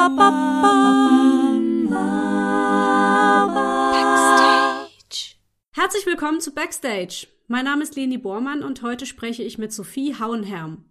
Backstage. 0.00 0.16
Herzlich 5.72 6.06
willkommen 6.06 6.40
zu 6.40 6.54
Backstage. 6.54 7.26
Mein 7.48 7.66
Name 7.66 7.82
ist 7.82 7.96
Leni 7.96 8.16
Bormann 8.16 8.62
und 8.62 8.80
heute 8.80 9.04
spreche 9.04 9.42
ich 9.42 9.58
mit 9.58 9.74
Sophie 9.74 10.14
Hauenherm. 10.18 10.86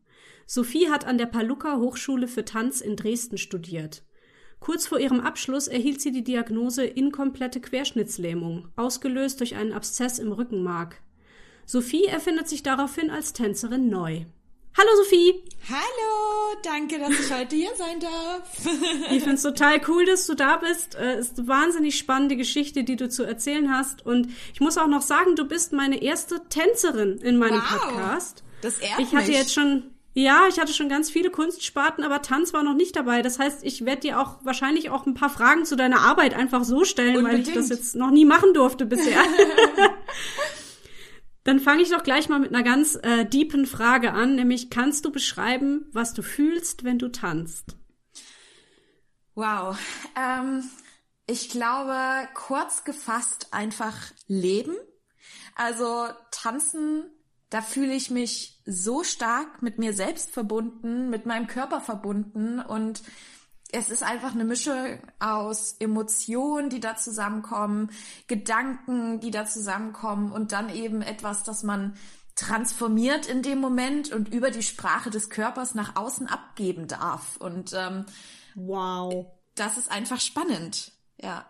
Sophie 0.45 0.90
hat 0.90 1.08
an 1.08 1.18
der 1.18 1.26
Paluca 1.26 1.77
Hochschule 1.77 2.27
für 2.27 2.45
Tanz 2.45 2.82
in 2.82 2.95
Dresden 2.95 3.40
studiert. 3.40 4.04
Kurz 4.59 4.86
vor 4.86 5.00
ihrem 5.00 5.21
Abschluss 5.21 5.68
erhielt 5.68 6.02
sie 6.02 6.12
die 6.12 6.23
Diagnose 6.23 6.86
inkomplette 6.86 7.62
Querschnittslähmung, 7.62 8.68
ausgelöst 8.76 9.39
durch 9.39 9.55
einen 9.55 9.73
Abszess 9.73 10.20
im 10.20 10.32
Rückenmark. 10.32 11.02
Sophie 11.66 12.05
erfindet 12.05 12.48
sich 12.48 12.62
daraufhin 12.62 13.10
als 13.10 13.34
Tänzerin 13.34 13.90
neu. 13.90 14.26
Hallo 14.78 14.90
Sophie! 15.04 15.44
Hallo, 15.70 16.59
danke, 16.64 17.00
dass 17.00 17.12
ich 17.12 17.34
heute 17.34 17.55
hier 17.55 17.76
sein 17.76 18.00
darf. 18.00 18.50
ich 19.12 19.20
finde 19.20 19.36
es 19.36 19.41
total 19.44 19.82
cool, 19.88 20.05
dass 20.05 20.26
du 20.26 20.36
da 20.36 20.58
bist. 20.58 20.96
Es 20.96 21.02
äh, 21.02 21.20
ist 21.20 21.40
eine 21.40 21.48
wahnsinnig 21.48 21.98
spannende 21.98 22.38
Geschichte, 22.38 22.84
die 22.84 22.96
du 22.96 23.10
zu 23.10 23.24
erzählen 23.24 23.72
hast. 23.72 24.05
Und 24.05 24.30
ich 24.54 24.62
muss 24.62 24.77
auch 24.77 24.88
noch 24.88 25.02
sagen, 25.02 25.36
du 25.36 25.46
bist 25.46 25.74
meine 25.74 26.02
erste 26.02 26.41
Tänzerin 26.50 27.18
in 27.20 27.38
meinem 27.38 27.62
wow, 27.62 27.82
Podcast. 27.82 28.44
Das 28.62 28.80
ehrt 28.80 29.00
Ich 29.00 29.13
hatte 29.13 29.27
mich. 29.27 29.38
jetzt 29.38 29.54
schon 29.54 29.91
ja, 30.16 30.48
ich 30.50 30.60
hatte 30.60 30.74
schon 30.74 30.90
ganz 30.90 31.10
viele 31.12 31.30
Kunstsparten, 31.30 32.04
aber 32.04 32.22
Tanz 32.22 32.52
war 32.52 32.63
noch 32.63 32.74
nicht 32.74 32.96
dabei. 32.96 33.22
Das 33.22 33.38
heißt, 33.38 33.63
ich 33.63 33.86
werde 33.86 34.02
dir 34.02 34.20
auch 34.20 34.38
wahrscheinlich 34.44 34.90
auch 34.90 35.05
ein 35.05 35.13
paar 35.13 35.30
Fragen 35.30 35.66
zu 35.66 35.76
deiner 35.76 36.02
Arbeit 36.02 36.34
einfach 36.34 36.63
so 36.63 36.84
stellen, 36.84 37.18
Unbedingt. 37.18 37.48
weil 37.48 37.54
ich 37.54 37.54
das 37.54 37.70
jetzt 37.70 37.96
noch 37.96 38.10
nie 38.10 38.26
machen 38.26 38.54
durfte 38.54 38.86
bisher. 38.86 39.22
Dann 41.49 41.59
fange 41.59 41.81
ich 41.81 41.89
doch 41.89 42.03
gleich 42.03 42.30
mal 42.30 42.38
mit 42.38 42.53
einer 42.53 42.62
ganz 42.62 42.94
äh, 43.02 43.26
deepen 43.26 43.66
Frage 43.66 44.13
an, 44.13 44.35
nämlich 44.35 44.70
kannst 44.70 45.03
du 45.03 45.12
beschreiben, 45.12 45.87
was 45.91 46.13
du 46.13 46.21
fühlst, 46.21 46.84
wenn 46.84 46.99
du 46.99 47.07
tanzt? 47.07 47.76
Wow. 49.34 49.76
Ähm, 50.15 50.63
ich 51.26 51.49
glaube, 51.49 51.98
kurz 52.35 52.84
gefasst 52.84 53.48
einfach 53.49 54.12
leben. 54.27 54.76
Also 55.55 56.05
tanzen 56.29 57.05
da 57.49 57.63
fühle 57.63 57.96
ich 57.96 58.12
mich 58.12 58.62
so 58.68 59.04
stark 59.04 59.63
mit 59.63 59.79
mir 59.79 59.93
selbst 59.93 60.29
verbunden, 60.29 61.09
mit 61.09 61.26
meinem 61.26 61.48
Körper 61.48 61.81
verbunden 61.81 62.59
und 62.59 63.02
es 63.71 63.89
ist 63.89 64.03
einfach 64.03 64.34
eine 64.34 64.45
Mischung 64.45 65.00
aus 65.19 65.75
Emotionen, 65.79 66.69
die 66.69 66.79
da 66.79 66.95
zusammenkommen, 66.95 67.91
Gedanken, 68.28 69.19
die 69.19 69.31
da 69.31 69.45
zusammenkommen 69.45 70.31
und 70.31 70.51
dann 70.51 70.73
eben 70.73 71.01
etwas, 71.01 71.44
das 71.44 71.63
man 71.63 71.95
transformiert 72.35 73.28
in 73.28 73.41
dem 73.41 73.59
Moment 73.59 74.12
und 74.12 74.34
über 74.34 74.50
die 74.50 74.63
Sprache 74.63 75.09
des 75.09 75.29
Körpers 75.29 75.75
nach 75.75 75.95
außen 75.95 76.28
abgeben 76.28 76.88
darf. 76.88 77.38
Und 77.38 77.73
ähm, 77.73 78.06
wow, 78.56 79.28
das 79.56 79.78
ist 79.78 79.91
einfach 79.91 80.19
spannend, 80.19 80.94
ja. 81.22 81.45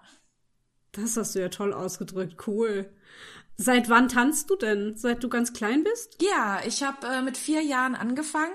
Das 0.91 1.15
hast 1.15 1.35
du 1.35 1.39
ja 1.39 1.49
toll 1.49 1.73
ausgedrückt, 1.73 2.47
cool. 2.47 2.91
Seit 3.55 3.89
wann 3.89 4.07
tanzt 4.07 4.49
du 4.49 4.55
denn? 4.55 4.95
Seit 4.95 5.23
du 5.23 5.29
ganz 5.29 5.53
klein 5.53 5.83
bist? 5.83 6.17
Ja, 6.21 6.61
ich 6.65 6.81
habe 6.81 7.05
äh, 7.05 7.21
mit 7.21 7.37
vier 7.37 7.61
Jahren 7.61 7.93
angefangen. 7.93 8.53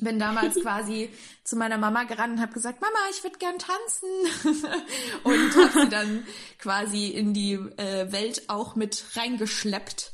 Bin 0.00 0.18
damals 0.18 0.54
quasi 0.62 1.10
zu 1.44 1.56
meiner 1.56 1.78
Mama 1.78 2.04
gerannt 2.04 2.34
und 2.34 2.40
habe 2.40 2.52
gesagt, 2.52 2.80
Mama, 2.80 2.98
ich 3.10 3.22
würde 3.22 3.38
gern 3.38 3.58
tanzen. 3.58 4.72
und 5.24 5.56
habe 5.56 5.80
sie 5.82 5.88
dann 5.88 6.26
quasi 6.58 7.08
in 7.08 7.34
die 7.34 7.52
äh, 7.52 8.10
Welt 8.12 8.48
auch 8.48 8.76
mit 8.76 9.04
reingeschleppt. 9.14 10.12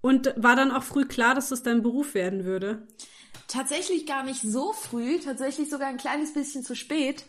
Und 0.00 0.34
war 0.36 0.56
dann 0.56 0.70
auch 0.70 0.82
früh 0.82 1.06
klar, 1.06 1.34
dass 1.34 1.48
das 1.48 1.62
dein 1.62 1.82
Beruf 1.82 2.14
werden 2.14 2.44
würde? 2.44 2.86
Tatsächlich 3.48 4.06
gar 4.06 4.22
nicht 4.22 4.42
so 4.42 4.72
früh, 4.72 5.18
tatsächlich 5.18 5.70
sogar 5.70 5.88
ein 5.88 5.96
kleines 5.96 6.34
bisschen 6.34 6.62
zu 6.62 6.74
spät. 6.74 7.24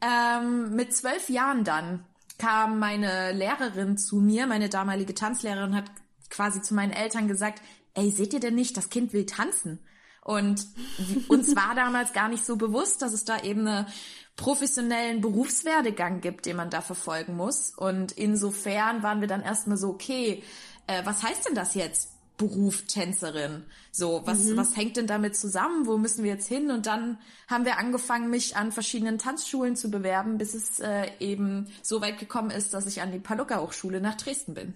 Ähm, 0.00 0.74
mit 0.74 0.94
zwölf 0.94 1.28
Jahren 1.28 1.64
dann 1.64 2.04
kam 2.38 2.78
meine 2.78 3.32
Lehrerin 3.32 3.98
zu 3.98 4.16
mir, 4.16 4.46
meine 4.46 4.68
damalige 4.68 5.14
Tanzlehrerin 5.14 5.74
hat 5.74 5.90
quasi 6.30 6.62
zu 6.62 6.74
meinen 6.74 6.92
Eltern 6.92 7.28
gesagt, 7.28 7.62
ey, 7.94 8.10
seht 8.10 8.32
ihr 8.32 8.40
denn 8.40 8.54
nicht, 8.54 8.76
das 8.76 8.90
Kind 8.90 9.12
will 9.12 9.26
tanzen? 9.26 9.80
Und 10.28 10.66
uns 11.28 11.56
war 11.56 11.74
damals 11.74 12.12
gar 12.12 12.28
nicht 12.28 12.44
so 12.44 12.56
bewusst, 12.56 13.00
dass 13.00 13.14
es 13.14 13.24
da 13.24 13.40
eben 13.40 13.66
einen 13.66 13.86
professionellen 14.36 15.22
Berufswerdegang 15.22 16.20
gibt, 16.20 16.44
den 16.44 16.56
man 16.56 16.68
da 16.68 16.82
verfolgen 16.82 17.34
muss. 17.34 17.72
Und 17.74 18.12
insofern 18.12 19.02
waren 19.02 19.22
wir 19.22 19.28
dann 19.28 19.40
erstmal 19.40 19.78
so, 19.78 19.88
okay, 19.88 20.42
äh, 20.86 21.00
was 21.06 21.22
heißt 21.22 21.48
denn 21.48 21.54
das 21.54 21.74
jetzt? 21.74 22.10
Beruf 22.36 22.82
Tänzerin. 22.82 23.64
So, 23.90 24.20
was, 24.26 24.44
mhm. 24.44 24.58
was 24.58 24.76
hängt 24.76 24.98
denn 24.98 25.06
damit 25.06 25.34
zusammen? 25.34 25.86
Wo 25.86 25.96
müssen 25.96 26.24
wir 26.24 26.32
jetzt 26.32 26.46
hin? 26.46 26.70
Und 26.70 26.84
dann 26.84 27.16
haben 27.48 27.64
wir 27.64 27.78
angefangen, 27.78 28.28
mich 28.28 28.54
an 28.54 28.70
verschiedenen 28.70 29.16
Tanzschulen 29.16 29.76
zu 29.76 29.90
bewerben, 29.90 30.36
bis 30.36 30.52
es 30.52 30.78
äh, 30.78 31.10
eben 31.20 31.68
so 31.82 32.02
weit 32.02 32.18
gekommen 32.18 32.50
ist, 32.50 32.74
dass 32.74 32.84
ich 32.84 33.00
an 33.00 33.12
die 33.12 33.18
Paluca 33.18 33.62
Hochschule 33.62 34.02
nach 34.02 34.18
Dresden 34.18 34.52
bin. 34.52 34.74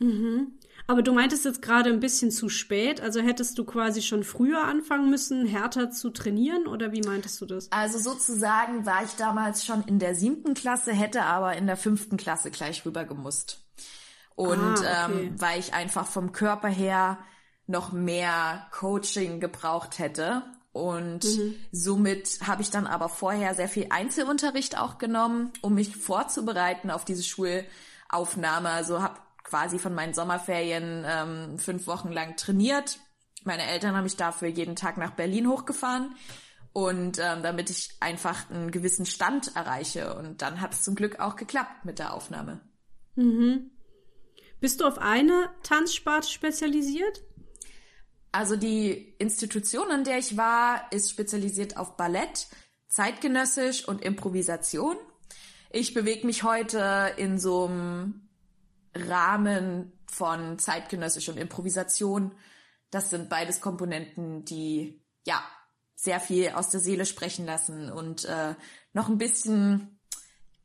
Mhm. 0.00 0.58
Aber 0.86 1.02
du 1.02 1.12
meintest 1.12 1.44
jetzt 1.44 1.62
gerade 1.62 1.90
ein 1.90 2.00
bisschen 2.00 2.30
zu 2.30 2.48
spät. 2.48 3.00
Also 3.00 3.20
hättest 3.20 3.58
du 3.58 3.64
quasi 3.64 4.02
schon 4.02 4.22
früher 4.22 4.64
anfangen 4.64 5.10
müssen, 5.10 5.46
härter 5.46 5.90
zu 5.90 6.10
trainieren? 6.10 6.66
Oder 6.66 6.92
wie 6.92 7.02
meintest 7.02 7.40
du 7.40 7.46
das? 7.46 7.70
Also 7.72 7.98
sozusagen 7.98 8.86
war 8.86 9.02
ich 9.04 9.12
damals 9.12 9.64
schon 9.64 9.82
in 9.84 9.98
der 9.98 10.14
siebten 10.14 10.54
Klasse, 10.54 10.92
hätte 10.92 11.22
aber 11.22 11.56
in 11.56 11.66
der 11.66 11.76
fünften 11.76 12.16
Klasse 12.16 12.50
gleich 12.50 12.84
rüber 12.86 13.04
gemusst. 13.04 13.64
Und 14.36 14.60
ah, 14.60 15.06
okay. 15.06 15.22
ähm, 15.22 15.40
weil 15.40 15.58
ich 15.58 15.74
einfach 15.74 16.06
vom 16.06 16.32
Körper 16.32 16.68
her 16.68 17.18
noch 17.66 17.92
mehr 17.92 18.66
Coaching 18.70 19.40
gebraucht 19.40 19.98
hätte. 19.98 20.42
Und 20.72 21.24
mhm. 21.24 21.54
somit 21.72 22.38
habe 22.46 22.62
ich 22.62 22.70
dann 22.70 22.86
aber 22.86 23.08
vorher 23.08 23.54
sehr 23.54 23.68
viel 23.68 23.86
Einzelunterricht 23.90 24.78
auch 24.78 24.98
genommen, 24.98 25.52
um 25.62 25.74
mich 25.74 25.96
vorzubereiten 25.96 26.90
auf 26.90 27.04
diese 27.04 27.22
Schulaufnahme. 27.22 28.68
Also 28.68 29.02
habe 29.02 29.18
quasi 29.46 29.78
von 29.78 29.94
meinen 29.94 30.12
Sommerferien 30.12 31.04
ähm, 31.06 31.58
fünf 31.58 31.86
Wochen 31.86 32.10
lang 32.10 32.36
trainiert. 32.36 32.98
Meine 33.44 33.62
Eltern 33.62 33.94
haben 33.94 34.02
mich 34.02 34.16
dafür 34.16 34.48
jeden 34.48 34.74
Tag 34.74 34.98
nach 34.98 35.12
Berlin 35.12 35.48
hochgefahren. 35.48 36.14
Und 36.72 37.18
ähm, 37.18 37.42
damit 37.42 37.70
ich 37.70 37.96
einfach 38.00 38.50
einen 38.50 38.70
gewissen 38.70 39.06
Stand 39.06 39.56
erreiche. 39.56 40.14
Und 40.14 40.42
dann 40.42 40.60
hat 40.60 40.74
es 40.74 40.82
zum 40.82 40.94
Glück 40.94 41.20
auch 41.20 41.36
geklappt 41.36 41.84
mit 41.84 41.98
der 41.98 42.12
Aufnahme. 42.12 42.60
Mhm. 43.14 43.70
Bist 44.60 44.80
du 44.80 44.84
auf 44.84 44.98
eine 44.98 45.48
Tanzsparte 45.62 46.28
spezialisiert? 46.28 47.22
Also 48.32 48.56
die 48.56 49.14
Institution, 49.18 49.90
an 49.90 50.04
der 50.04 50.18
ich 50.18 50.36
war, 50.36 50.92
ist 50.92 51.10
spezialisiert 51.10 51.76
auf 51.76 51.96
Ballett, 51.96 52.48
zeitgenössisch 52.88 53.86
und 53.86 54.02
Improvisation. 54.02 54.96
Ich 55.70 55.94
bewege 55.94 56.26
mich 56.26 56.42
heute 56.42 57.14
in 57.16 57.38
so 57.38 57.66
einem 57.66 58.25
Rahmen 58.96 59.92
von 60.06 60.58
zeitgenössisch 60.58 61.28
und 61.28 61.36
Improvisation. 61.36 62.34
Das 62.90 63.10
sind 63.10 63.28
beides 63.28 63.60
Komponenten, 63.60 64.44
die 64.44 65.02
ja 65.26 65.42
sehr 65.94 66.20
viel 66.20 66.50
aus 66.50 66.70
der 66.70 66.80
Seele 66.80 67.06
sprechen 67.06 67.46
lassen 67.46 67.90
und 67.90 68.24
äh, 68.26 68.54
noch 68.92 69.08
ein 69.08 69.18
bisschen 69.18 69.98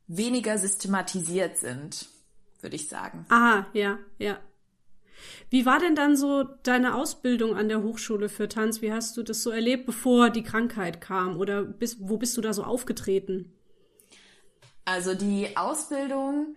weniger 0.06 0.58
systematisiert 0.58 1.56
sind 1.56 2.08
würde 2.62 2.76
ich 2.76 2.88
sagen. 2.88 3.26
Ah, 3.28 3.66
ja, 3.72 3.98
ja. 4.18 4.38
Wie 5.50 5.66
war 5.66 5.78
denn 5.78 5.94
dann 5.94 6.16
so 6.16 6.42
deine 6.42 6.94
Ausbildung 6.94 7.54
an 7.56 7.68
der 7.68 7.82
Hochschule 7.82 8.28
für 8.28 8.48
Tanz? 8.48 8.82
Wie 8.82 8.92
hast 8.92 9.16
du 9.16 9.22
das 9.22 9.42
so 9.42 9.50
erlebt, 9.50 9.86
bevor 9.86 10.30
die 10.30 10.42
Krankheit 10.42 11.00
kam? 11.00 11.36
Oder 11.36 11.62
bis, 11.62 11.96
wo 12.00 12.16
bist 12.16 12.36
du 12.36 12.40
da 12.40 12.52
so 12.52 12.64
aufgetreten? 12.64 13.52
Also 14.84 15.14
die 15.14 15.56
Ausbildung 15.56 16.56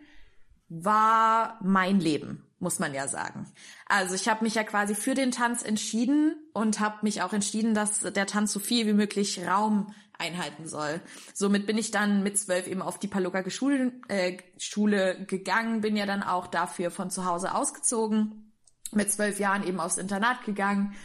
war 0.69 1.59
mein 1.61 1.99
Leben, 1.99 2.45
muss 2.59 2.79
man 2.79 2.93
ja 2.93 3.07
sagen. 3.07 3.51
Also 3.87 4.15
ich 4.15 4.27
habe 4.27 4.43
mich 4.43 4.55
ja 4.55 4.63
quasi 4.63 4.95
für 4.95 5.13
den 5.13 5.31
Tanz 5.31 5.63
entschieden 5.63 6.35
und 6.53 6.79
habe 6.79 6.97
mich 7.01 7.21
auch 7.21 7.33
entschieden, 7.33 7.73
dass 7.73 7.99
der 7.99 8.25
Tanz 8.25 8.51
so 8.51 8.59
viel 8.59 8.87
wie 8.87 8.93
möglich 8.93 9.45
Raum 9.45 9.93
einhalten 10.17 10.67
soll. 10.67 11.01
Somit 11.33 11.67
bin 11.67 11.77
ich 11.77 11.91
dann 11.91 12.23
mit 12.23 12.37
zwölf 12.37 12.67
eben 12.67 12.81
auf 12.81 12.99
die 12.99 13.07
Paluca 13.07 13.47
Schule, 13.49 13.91
äh, 14.07 14.37
Schule 14.57 15.25
gegangen, 15.25 15.81
bin 15.81 15.95
ja 15.95 16.05
dann 16.05 16.23
auch 16.23 16.47
dafür 16.47 16.91
von 16.91 17.09
zu 17.09 17.25
Hause 17.25 17.53
ausgezogen, 17.53 18.53
mit 18.91 19.11
zwölf 19.11 19.39
Jahren 19.39 19.67
eben 19.67 19.79
aufs 19.79 19.97
Internat 19.97 20.43
gegangen 20.45 20.95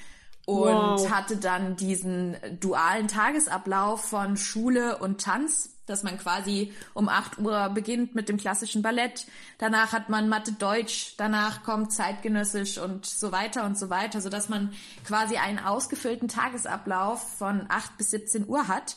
und 0.46 0.66
wow. 0.66 1.10
hatte 1.10 1.36
dann 1.36 1.76
diesen 1.76 2.36
dualen 2.58 3.08
Tagesablauf 3.08 4.04
von 4.04 4.36
Schule 4.36 4.98
und 4.98 5.20
Tanz 5.20 5.69
dass 5.90 6.02
man 6.02 6.18
quasi 6.18 6.72
um 6.94 7.08
8 7.08 7.38
Uhr 7.38 7.68
beginnt 7.70 8.14
mit 8.14 8.28
dem 8.28 8.36
klassischen 8.36 8.82
Ballett, 8.82 9.26
danach 9.58 9.92
hat 9.92 10.08
man 10.08 10.28
Mathe 10.28 10.52
Deutsch, 10.52 11.14
danach 11.16 11.62
kommt 11.62 11.92
zeitgenössisch 11.92 12.78
und 12.78 13.04
so 13.04 13.32
weiter 13.32 13.64
und 13.64 13.78
so 13.78 13.90
weiter, 13.90 14.20
so 14.20 14.28
dass 14.28 14.48
man 14.48 14.72
quasi 15.04 15.36
einen 15.36 15.58
ausgefüllten 15.58 16.28
Tagesablauf 16.28 17.38
von 17.38 17.66
8 17.68 17.98
bis 17.98 18.10
17 18.10 18.48
Uhr 18.48 18.68
hat 18.68 18.96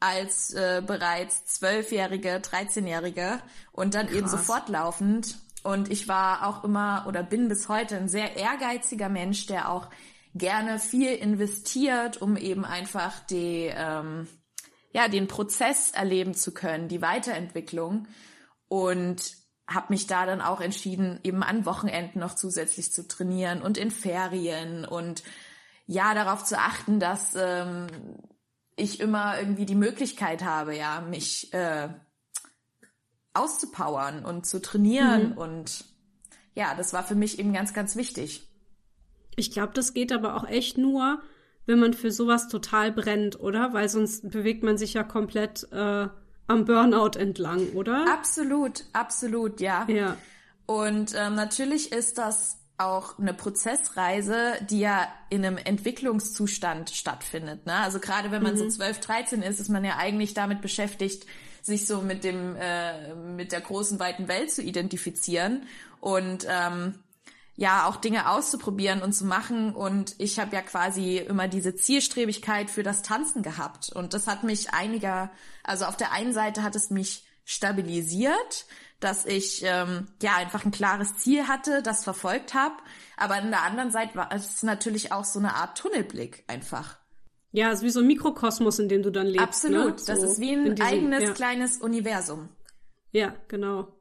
als 0.00 0.54
äh, 0.54 0.82
bereits 0.84 1.44
zwölfjährige, 1.46 2.36
13-jährige 2.36 3.40
und 3.72 3.94
dann 3.94 4.06
Krass. 4.06 4.16
eben 4.16 4.28
sofort 4.28 4.68
laufend. 4.68 5.38
Und 5.64 5.90
ich 5.90 6.06
war 6.08 6.46
auch 6.46 6.64
immer 6.64 7.04
oder 7.08 7.22
bin 7.22 7.48
bis 7.48 7.68
heute 7.68 7.96
ein 7.96 8.08
sehr 8.08 8.36
ehrgeiziger 8.36 9.08
Mensch, 9.08 9.46
der 9.46 9.70
auch 9.70 9.88
gerne 10.34 10.78
viel 10.78 11.14
investiert, 11.14 12.22
um 12.22 12.36
eben 12.36 12.64
einfach 12.64 13.20
die 13.26 13.70
ähm, 13.74 14.28
ja, 14.92 15.08
den 15.08 15.28
Prozess 15.28 15.90
erleben 15.90 16.34
zu 16.34 16.52
können, 16.52 16.88
die 16.88 17.02
Weiterentwicklung 17.02 18.08
und 18.68 19.36
habe 19.66 19.86
mich 19.90 20.06
da 20.06 20.24
dann 20.24 20.40
auch 20.40 20.60
entschieden, 20.60 21.20
eben 21.22 21.42
an 21.42 21.66
Wochenenden 21.66 22.20
noch 22.20 22.34
zusätzlich 22.34 22.90
zu 22.92 23.06
trainieren 23.06 23.60
und 23.60 23.76
in 23.76 23.90
Ferien 23.90 24.84
und 24.86 25.22
ja, 25.86 26.14
darauf 26.14 26.44
zu 26.44 26.58
achten, 26.58 27.00
dass 27.00 27.34
ähm, 27.36 27.86
ich 28.76 29.00
immer 29.00 29.38
irgendwie 29.38 29.66
die 29.66 29.74
Möglichkeit 29.74 30.42
habe, 30.42 30.76
ja, 30.76 31.00
mich 31.02 31.52
äh, 31.52 31.88
auszupowern 33.34 34.24
und 34.24 34.46
zu 34.46 34.60
trainieren 34.60 35.30
mhm. 35.30 35.38
und 35.38 35.84
ja, 36.54 36.74
das 36.74 36.92
war 36.92 37.04
für 37.04 37.14
mich 37.14 37.38
eben 37.38 37.52
ganz, 37.52 37.72
ganz 37.72 37.94
wichtig. 37.94 38.48
Ich 39.36 39.52
glaube, 39.52 39.72
das 39.74 39.94
geht 39.94 40.12
aber 40.12 40.34
auch 40.34 40.48
echt 40.48 40.78
nur, 40.78 41.22
wenn 41.68 41.78
man 41.78 41.92
für 41.92 42.10
sowas 42.10 42.48
total 42.48 42.90
brennt, 42.90 43.38
oder? 43.38 43.72
Weil 43.74 43.88
sonst 43.88 44.28
bewegt 44.30 44.62
man 44.62 44.78
sich 44.78 44.94
ja 44.94 45.04
komplett 45.04 45.70
äh, 45.70 46.08
am 46.46 46.64
Burnout 46.64 47.18
entlang, 47.18 47.68
oder? 47.74 48.06
Absolut, 48.10 48.84
absolut, 48.94 49.60
ja. 49.60 49.86
Ja. 49.88 50.16
Und 50.66 51.14
ähm, 51.14 51.34
natürlich 51.34 51.92
ist 51.92 52.18
das 52.18 52.56
auch 52.78 53.18
eine 53.18 53.34
Prozessreise, 53.34 54.54
die 54.70 54.80
ja 54.80 55.08
in 55.28 55.44
einem 55.44 55.58
Entwicklungszustand 55.58 56.90
stattfindet. 56.90 57.66
Ne? 57.66 57.74
Also 57.74 57.98
gerade 57.98 58.30
wenn 58.30 58.42
man 58.42 58.54
mhm. 58.54 58.58
so 58.58 58.68
12, 58.68 59.00
13 59.00 59.42
ist, 59.42 59.60
ist 59.60 59.68
man 59.68 59.84
ja 59.84 59.96
eigentlich 59.98 60.32
damit 60.32 60.62
beschäftigt, 60.62 61.26
sich 61.60 61.86
so 61.86 62.00
mit 62.00 62.24
dem 62.24 62.56
äh, 62.56 63.14
mit 63.14 63.52
der 63.52 63.60
großen 63.60 63.98
weiten 63.98 64.28
Welt 64.28 64.50
zu 64.50 64.62
identifizieren 64.62 65.64
und 66.00 66.46
ähm, 66.48 66.94
ja 67.58 67.86
auch 67.86 67.96
Dinge 67.96 68.30
auszuprobieren 68.30 69.02
und 69.02 69.12
zu 69.12 69.26
machen. 69.26 69.74
Und 69.74 70.14
ich 70.18 70.38
habe 70.38 70.54
ja 70.54 70.62
quasi 70.62 71.18
immer 71.18 71.48
diese 71.48 71.74
Zielstrebigkeit 71.74 72.70
für 72.70 72.84
das 72.84 73.02
Tanzen 73.02 73.42
gehabt. 73.42 73.90
Und 73.92 74.14
das 74.14 74.28
hat 74.28 74.44
mich 74.44 74.72
einiger, 74.72 75.32
also 75.64 75.84
auf 75.84 75.96
der 75.96 76.12
einen 76.12 76.32
Seite 76.32 76.62
hat 76.62 76.76
es 76.76 76.90
mich 76.90 77.26
stabilisiert, 77.44 78.66
dass 79.00 79.26
ich 79.26 79.62
ähm, 79.64 80.06
ja 80.22 80.36
einfach 80.36 80.64
ein 80.64 80.70
klares 80.70 81.16
Ziel 81.16 81.48
hatte, 81.48 81.82
das 81.82 82.04
verfolgt 82.04 82.54
habe. 82.54 82.76
Aber 83.16 83.34
an 83.34 83.50
der 83.50 83.64
anderen 83.64 83.90
Seite 83.90 84.14
war 84.14 84.30
es 84.32 84.62
natürlich 84.62 85.10
auch 85.10 85.24
so 85.24 85.40
eine 85.40 85.54
Art 85.54 85.76
Tunnelblick 85.76 86.44
einfach. 86.46 86.96
Ja, 87.50 87.72
es 87.72 87.78
ist 87.78 87.84
wie 87.84 87.90
so 87.90 88.00
ein 88.00 88.06
Mikrokosmos, 88.06 88.78
in 88.78 88.88
dem 88.88 89.02
du 89.02 89.10
dann 89.10 89.26
lebst. 89.26 89.64
Ne? 89.68 89.80
Absolut, 89.80 89.92
ne? 89.94 89.98
so 89.98 90.12
das 90.12 90.22
ist 90.22 90.40
wie 90.40 90.52
ein 90.52 90.80
eigenes 90.80 91.24
ja. 91.24 91.32
kleines 91.32 91.78
Universum. 91.78 92.50
Ja, 93.10 93.34
genau. 93.48 93.97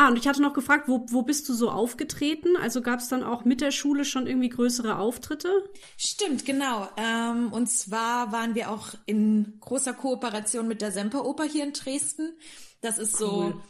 Ah, 0.00 0.06
und 0.06 0.16
ich 0.16 0.28
hatte 0.28 0.40
noch 0.40 0.52
gefragt, 0.52 0.86
wo, 0.86 1.04
wo 1.08 1.22
bist 1.22 1.48
du 1.48 1.54
so 1.54 1.72
aufgetreten? 1.72 2.56
Also 2.56 2.82
gab 2.82 3.00
es 3.00 3.08
dann 3.08 3.24
auch 3.24 3.44
mit 3.44 3.60
der 3.60 3.72
Schule 3.72 4.04
schon 4.04 4.28
irgendwie 4.28 4.48
größere 4.48 4.96
Auftritte? 4.96 5.48
Stimmt, 5.96 6.46
genau. 6.46 6.88
Ähm, 6.96 7.52
und 7.52 7.66
zwar 7.66 8.30
waren 8.30 8.54
wir 8.54 8.70
auch 8.70 8.94
in 9.06 9.58
großer 9.58 9.94
Kooperation 9.94 10.68
mit 10.68 10.82
der 10.82 10.92
Semperoper 10.92 11.42
hier 11.42 11.64
in 11.64 11.72
Dresden. 11.72 12.38
Das 12.80 12.98
ist 12.98 13.20
cool. 13.20 13.26
so, 13.54 13.62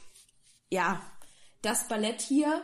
ja, 0.68 1.00
das 1.62 1.88
Ballett 1.88 2.20
hier 2.20 2.60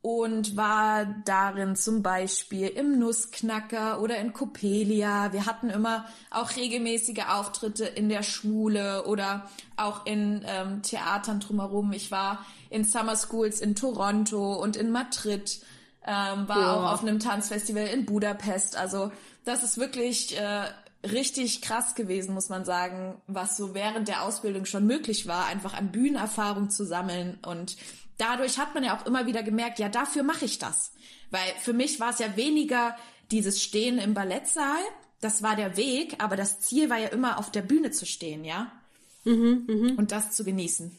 und 0.00 0.56
war 0.56 1.06
darin 1.24 1.74
zum 1.74 2.02
Beispiel 2.02 2.68
im 2.68 2.98
Nussknacker 2.98 4.00
oder 4.00 4.18
in 4.18 4.32
Copelia. 4.32 5.32
Wir 5.32 5.46
hatten 5.46 5.70
immer 5.70 6.06
auch 6.30 6.54
regelmäßige 6.56 7.24
Auftritte 7.28 7.84
in 7.84 8.08
der 8.08 8.22
Schule 8.22 9.04
oder 9.06 9.48
auch 9.76 10.06
in 10.06 10.44
ähm, 10.46 10.82
Theatern 10.82 11.40
drumherum. 11.40 11.92
Ich 11.92 12.10
war 12.10 12.44
in 12.70 12.84
Summer 12.84 13.16
Schools 13.16 13.60
in 13.60 13.74
Toronto 13.74 14.54
und 14.54 14.76
in 14.76 14.90
Madrid, 14.90 15.60
ähm, 16.06 16.48
war 16.48 16.60
ja. 16.60 16.74
auch 16.74 16.92
auf 16.92 17.02
einem 17.02 17.18
Tanzfestival 17.18 17.86
in 17.86 18.06
Budapest. 18.06 18.76
Also 18.76 19.12
das 19.44 19.62
ist 19.62 19.78
wirklich 19.78 20.38
äh, 20.38 20.64
richtig 21.06 21.60
krass 21.60 21.94
gewesen, 21.94 22.34
muss 22.34 22.48
man 22.48 22.64
sagen, 22.64 23.20
was 23.26 23.56
so 23.56 23.74
während 23.74 24.08
der 24.08 24.22
Ausbildung 24.22 24.64
schon 24.64 24.86
möglich 24.86 25.26
war, 25.26 25.46
einfach 25.46 25.74
an 25.74 25.92
Bühnenerfahrung 25.92 26.70
zu 26.70 26.84
sammeln 26.84 27.38
und 27.44 27.76
dadurch 28.18 28.58
hat 28.58 28.74
man 28.74 28.84
ja 28.84 28.96
auch 28.96 29.06
immer 29.06 29.26
wieder 29.26 29.42
gemerkt, 29.42 29.78
ja, 29.78 29.88
dafür 29.88 30.22
mache 30.22 30.44
ich 30.44 30.58
das. 30.58 30.92
Weil 31.30 31.52
für 31.60 31.72
mich 31.72 32.00
war 32.00 32.10
es 32.10 32.18
ja 32.18 32.36
weniger 32.36 32.96
dieses 33.30 33.62
Stehen 33.62 33.98
im 33.98 34.14
Ballettsaal, 34.14 34.80
das 35.20 35.42
war 35.42 35.56
der 35.56 35.76
Weg, 35.76 36.16
aber 36.22 36.36
das 36.36 36.60
Ziel 36.60 36.90
war 36.90 36.98
ja 36.98 37.08
immer 37.08 37.38
auf 37.38 37.50
der 37.50 37.62
Bühne 37.62 37.90
zu 37.90 38.06
stehen, 38.06 38.44
ja? 38.44 38.70
Mhm, 39.24 39.64
mh. 39.66 39.92
Und 39.96 40.12
das 40.12 40.32
zu 40.32 40.44
genießen. 40.44 40.96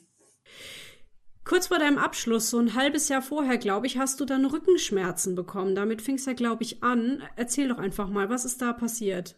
Kurz 1.46 1.68
vor 1.68 1.80
deinem 1.80 1.98
Abschluss, 1.98 2.50
so 2.50 2.60
ein 2.60 2.76
halbes 2.76 3.10
Jahr 3.10 3.22
vorher, 3.22 3.58
glaube 3.58 3.88
ich, 3.88 3.98
hast 3.98 4.20
du 4.20 4.26
dann 4.26 4.46
Rückenschmerzen 4.46 5.36
bekommen. 5.36 5.74
Damit 5.74 6.02
fing 6.02 6.16
es 6.16 6.26
ja, 6.26 6.34
glaube 6.34 6.64
ich, 6.64 6.84
an. 6.84 7.24
Erzähl 7.38 7.70
doch 7.70 7.80
einfach 7.80 8.08
mal, 8.10 8.30
was 8.30 8.46
ist 8.46 8.62
da 8.62 8.74
passiert? 8.74 9.36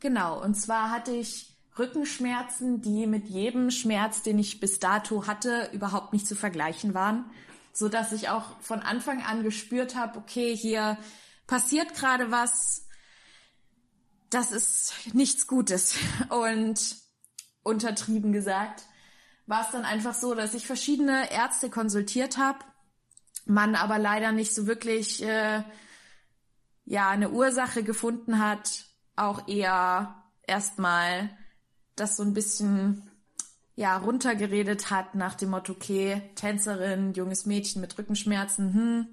Genau, 0.00 0.42
und 0.42 0.54
zwar 0.54 0.90
hatte 0.90 1.12
ich 1.12 1.53
Rückenschmerzen, 1.78 2.82
die 2.82 3.06
mit 3.06 3.28
jedem 3.28 3.70
Schmerz, 3.70 4.22
den 4.22 4.38
ich 4.38 4.60
bis 4.60 4.78
dato 4.78 5.26
hatte, 5.26 5.70
überhaupt 5.72 6.12
nicht 6.12 6.26
zu 6.26 6.36
vergleichen 6.36 6.94
waren, 6.94 7.30
so 7.72 7.88
dass 7.88 8.12
ich 8.12 8.28
auch 8.28 8.60
von 8.60 8.80
Anfang 8.80 9.22
an 9.22 9.42
gespürt 9.42 9.96
habe, 9.96 10.18
okay, 10.18 10.56
hier 10.56 10.96
passiert 11.46 11.94
gerade 11.94 12.30
was, 12.30 12.86
das 14.30 14.52
ist 14.52 15.14
nichts 15.14 15.46
Gutes. 15.46 15.96
Und 16.28 16.96
untertrieben 17.62 18.32
gesagt, 18.32 18.84
war 19.46 19.62
es 19.62 19.70
dann 19.72 19.84
einfach 19.84 20.14
so, 20.14 20.34
dass 20.34 20.54
ich 20.54 20.66
verschiedene 20.66 21.30
Ärzte 21.30 21.70
konsultiert 21.70 22.38
habe, 22.38 22.58
man 23.46 23.74
aber 23.74 23.98
leider 23.98 24.32
nicht 24.32 24.54
so 24.54 24.66
wirklich 24.66 25.22
äh, 25.22 25.62
ja 26.84 27.10
eine 27.10 27.30
Ursache 27.30 27.82
gefunden 27.82 28.38
hat, 28.38 28.86
auch 29.16 29.48
eher 29.48 30.22
erstmal 30.46 31.30
das 31.96 32.16
so 32.16 32.22
ein 32.22 32.34
bisschen 32.34 33.02
ja 33.76 33.96
runtergeredet 33.96 34.90
hat 34.90 35.14
nach 35.14 35.34
dem 35.34 35.50
Motto, 35.50 35.72
okay, 35.72 36.22
Tänzerin, 36.34 37.12
junges 37.12 37.46
Mädchen 37.46 37.80
mit 37.80 37.98
Rückenschmerzen, 37.98 38.74
hm. 38.74 39.06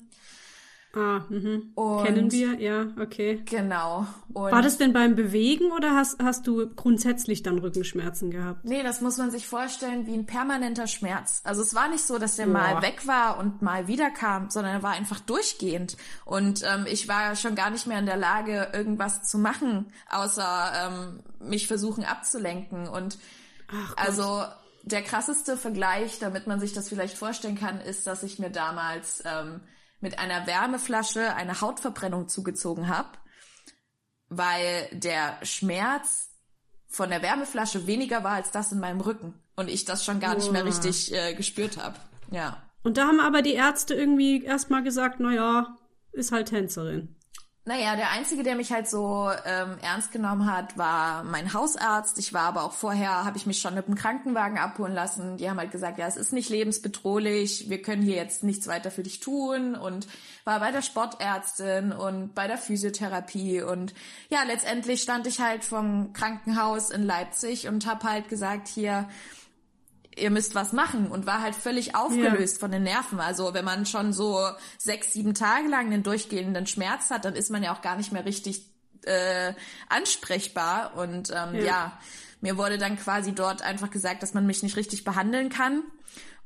Ah, 0.94 1.22
mhm. 1.30 1.74
Kennen 2.04 2.32
wir, 2.32 2.60
ja, 2.60 2.88
okay. 3.00 3.42
Genau. 3.46 4.06
Und 4.34 4.52
War 4.52 4.62
das 4.62 4.78
denn 4.78 4.92
beim 4.92 5.16
Bewegen 5.16 5.72
oder 5.72 5.96
hast, 5.96 6.22
hast 6.22 6.48
du 6.48 6.70
grundsätzlich 6.76 7.44
dann 7.44 7.60
Rückenschmerzen 7.60 8.30
gehabt? 8.30 8.66
Nee, 8.66 8.84
das 8.84 9.00
muss 9.00 9.18
man 9.18 9.32
sich 9.32 9.48
vorstellen 9.48 10.06
wie 10.06 10.14
ein 10.14 10.26
permanenter 10.26 10.88
Schmerz. 10.88 11.42
Also 11.46 11.62
es 11.62 11.74
war 11.74 11.88
nicht 11.88 12.04
so, 12.04 12.18
dass 12.18 12.36
der 12.36 12.46
Boah. 12.46 12.54
mal 12.54 12.82
weg 12.82 13.08
war 13.08 13.38
und 13.38 13.62
mal 13.62 13.88
wiederkam, 13.88 14.50
sondern 14.50 14.74
er 14.74 14.84
war 14.84 14.92
einfach 14.92 15.22
durchgehend. 15.22 15.96
Und 16.26 16.64
ähm, 16.64 16.86
ich 16.86 17.08
war 17.08 17.38
schon 17.38 17.56
gar 17.56 17.70
nicht 17.70 17.88
mehr 17.88 18.00
in 18.00 18.06
der 18.06 18.18
Lage, 18.18 18.70
irgendwas 18.74 19.24
zu 19.24 19.38
machen, 19.38 19.86
außer 20.10 20.72
ähm, 20.76 21.20
mich 21.50 21.68
versuchen 21.68 22.04
abzulenken. 22.04 22.90
Und 22.90 23.18
also 23.96 24.44
der 24.84 25.04
krasseste 25.04 25.56
Vergleich, 25.56 26.20
damit 26.20 26.48
man 26.48 26.60
sich 26.60 26.74
das 26.74 26.90
vielleicht 26.90 27.18
vorstellen 27.18 27.58
kann, 27.58 27.80
ist, 27.80 28.08
dass 28.08 28.24
ich 28.24 28.40
mir 28.40 28.50
damals 28.50 29.24
ähm, 29.26 29.62
mit 30.02 30.20
einer 30.20 30.48
Wärmeflasche 30.48 31.36
eine 31.36 31.62
Hautverbrennung 31.62 32.28
zugezogen 32.28 32.90
habe, 32.90 33.10
weil 34.30 34.90
der 34.92 35.38
Schmerz 35.44 36.30
von 36.88 37.10
der 37.10 37.22
Wärmeflasche 37.22 37.88
weniger 37.88 38.24
war 38.24 38.34
als 38.34 38.52
das 38.52 38.72
in 38.72 38.80
meinem 38.80 39.00
Rücken 39.00 39.34
und 39.56 39.70
ich 39.70 39.86
das 39.86 40.04
schon 40.04 40.20
gar 40.20 40.36
nicht 40.36 40.52
mehr 40.52 40.66
richtig 40.66 41.14
äh, 41.14 41.34
gespürt 41.34 41.78
habe. 41.78 41.96
Ja. 42.32 42.62
Und 42.84 42.98
da 42.98 43.08
haben 43.08 43.20
aber 43.20 43.42
die 43.42 43.54
Ärzte 43.54 43.94
irgendwie 43.94 44.44
erstmal 44.44 44.84
gesagt, 44.84 45.20
na 45.20 45.32
ja, 45.32 45.78
ist 46.12 46.32
halt 46.32 46.50
Tänzerin. 46.50 47.16
Naja, 47.64 47.96
der 47.96 48.10
Einzige, 48.10 48.42
der 48.42 48.56
mich 48.56 48.72
halt 48.72 48.90
so 48.90 49.30
ähm, 49.46 49.78
ernst 49.84 50.12
genommen 50.12 50.52
hat, 50.52 50.80
war 50.80 51.24
mein 51.24 51.54
Hausarzt. 51.54 52.18
Ich 52.18 52.34
war 52.34 52.42
aber 52.42 52.64
auch 52.64 52.72
vorher, 52.72 53.24
habe 53.24 53.38
ich 53.38 53.46
mich 53.46 53.62
schon 53.62 53.76
mit 53.76 53.88
dem 53.88 53.94
Krankenwagen 53.94 54.58
abholen 54.58 54.96
lassen. 54.96 55.38
Die 55.38 55.48
haben 55.48 55.60
halt 55.60 55.70
gesagt, 55.70 56.00
ja, 56.00 56.08
es 56.08 56.18
ist 56.18 56.34
nicht 56.34 56.50
lebensbedrohlich, 56.50 57.70
wir 57.70 57.80
können 57.84 58.02
hier 58.02 58.16
jetzt 58.16 58.44
nichts 58.44 58.66
weiter 58.68 58.90
für 58.90 59.04
dich 59.04 59.20
tun 59.20 59.76
und 59.76 60.08
war 60.44 60.60
bei 60.60 60.72
der 60.72 60.82
Sportärztin 60.82 61.92
und 61.92 62.34
bei 62.34 62.48
der 62.48 62.58
Physiotherapie 62.58 63.62
und 63.62 63.94
ja, 64.30 64.42
letztendlich 64.42 65.04
stand 65.04 65.28
ich 65.28 65.40
halt 65.40 65.64
vom 65.64 66.14
Krankenhaus 66.14 66.90
in 66.90 67.04
Leipzig 67.04 67.68
und 67.68 67.86
habe 67.86 68.10
halt 68.10 68.28
gesagt, 68.28 68.70
hier, 68.70 69.08
ihr 70.16 70.30
müsst 70.30 70.56
was 70.56 70.74
machen 70.74 71.08
und 71.08 71.26
war 71.26 71.42
halt 71.42 71.56
völlig 71.56 71.96
aufgelöst 71.96 72.56
ja. 72.56 72.60
von 72.60 72.72
den 72.72 72.84
Nerven. 72.84 73.20
Also 73.20 73.54
wenn 73.54 73.66
man 73.66 73.86
schon 73.86 74.14
so 74.14 74.40
sechs, 74.78 75.14
sieben 75.14 75.34
Tage 75.34 75.68
lang 75.68 75.88
einen 75.88 76.04
durchgehenden 76.04 76.68
Schmerz 76.68 77.10
hat, 77.10 77.26
dann 77.26 77.36
ist 77.36 77.50
man 77.50 77.64
ja 77.64 77.74
auch 77.74 77.82
gar 77.82 77.96
nicht 77.96 78.12
mehr 78.12 78.26
richtig 78.26 78.66
äh, 79.06 79.54
ansprechbar. 79.90 80.98
Und 80.98 81.32
ähm, 81.32 81.56
ja. 81.56 81.62
ja, 81.62 82.00
mir 82.42 82.58
wurde 82.58 82.78
dann 82.78 82.98
quasi 82.98 83.34
dort 83.34 83.62
einfach 83.62 83.90
gesagt, 83.90 84.22
dass 84.24 84.34
man 84.34 84.46
mich 84.46 84.64
nicht 84.64 84.76
richtig 84.76 85.04
behandeln 85.04 85.50
kann 85.50 85.84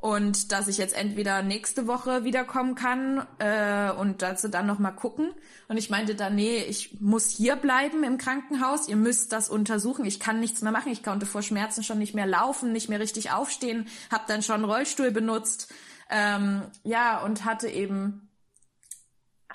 und 0.05 0.51
dass 0.51 0.67
ich 0.67 0.77
jetzt 0.77 0.95
entweder 0.95 1.41
nächste 1.41 1.87
Woche 1.87 2.23
wiederkommen 2.23 2.75
kann 2.75 3.25
äh, 3.39 3.89
und 3.89 4.21
dazu 4.21 4.47
dann 4.49 4.67
noch 4.67 4.77
mal 4.77 4.91
gucken. 4.91 5.33
Und 5.67 5.77
ich 5.77 5.89
meinte 5.89 6.13
dann, 6.13 6.35
nee, 6.35 6.59
ich 6.59 7.01
muss 7.01 7.31
hier 7.31 7.55
bleiben 7.55 8.03
im 8.03 8.19
Krankenhaus. 8.19 8.87
Ihr 8.87 8.97
müsst 8.97 9.31
das 9.31 9.49
untersuchen. 9.49 10.05
Ich 10.05 10.19
kann 10.19 10.39
nichts 10.39 10.61
mehr 10.61 10.71
machen. 10.71 10.91
Ich 10.91 11.01
konnte 11.01 11.25
vor 11.25 11.41
Schmerzen 11.41 11.83
schon 11.83 11.97
nicht 11.97 12.13
mehr 12.13 12.27
laufen, 12.27 12.71
nicht 12.71 12.87
mehr 12.87 12.99
richtig 12.99 13.31
aufstehen. 13.31 13.87
Habe 14.11 14.25
dann 14.27 14.43
schon 14.43 14.63
Rollstuhl 14.63 15.09
benutzt. 15.09 15.73
Ähm, 16.11 16.61
ja 16.83 17.23
und 17.23 17.43
hatte 17.43 17.67
eben 17.67 18.29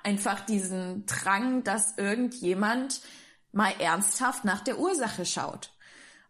einfach 0.02 0.40
diesen 0.40 1.06
Drang, 1.06 1.62
dass 1.62 1.96
irgendjemand 1.96 3.02
mal 3.52 3.72
ernsthaft 3.78 4.44
nach 4.44 4.64
der 4.64 4.80
Ursache 4.80 5.24
schaut. 5.26 5.70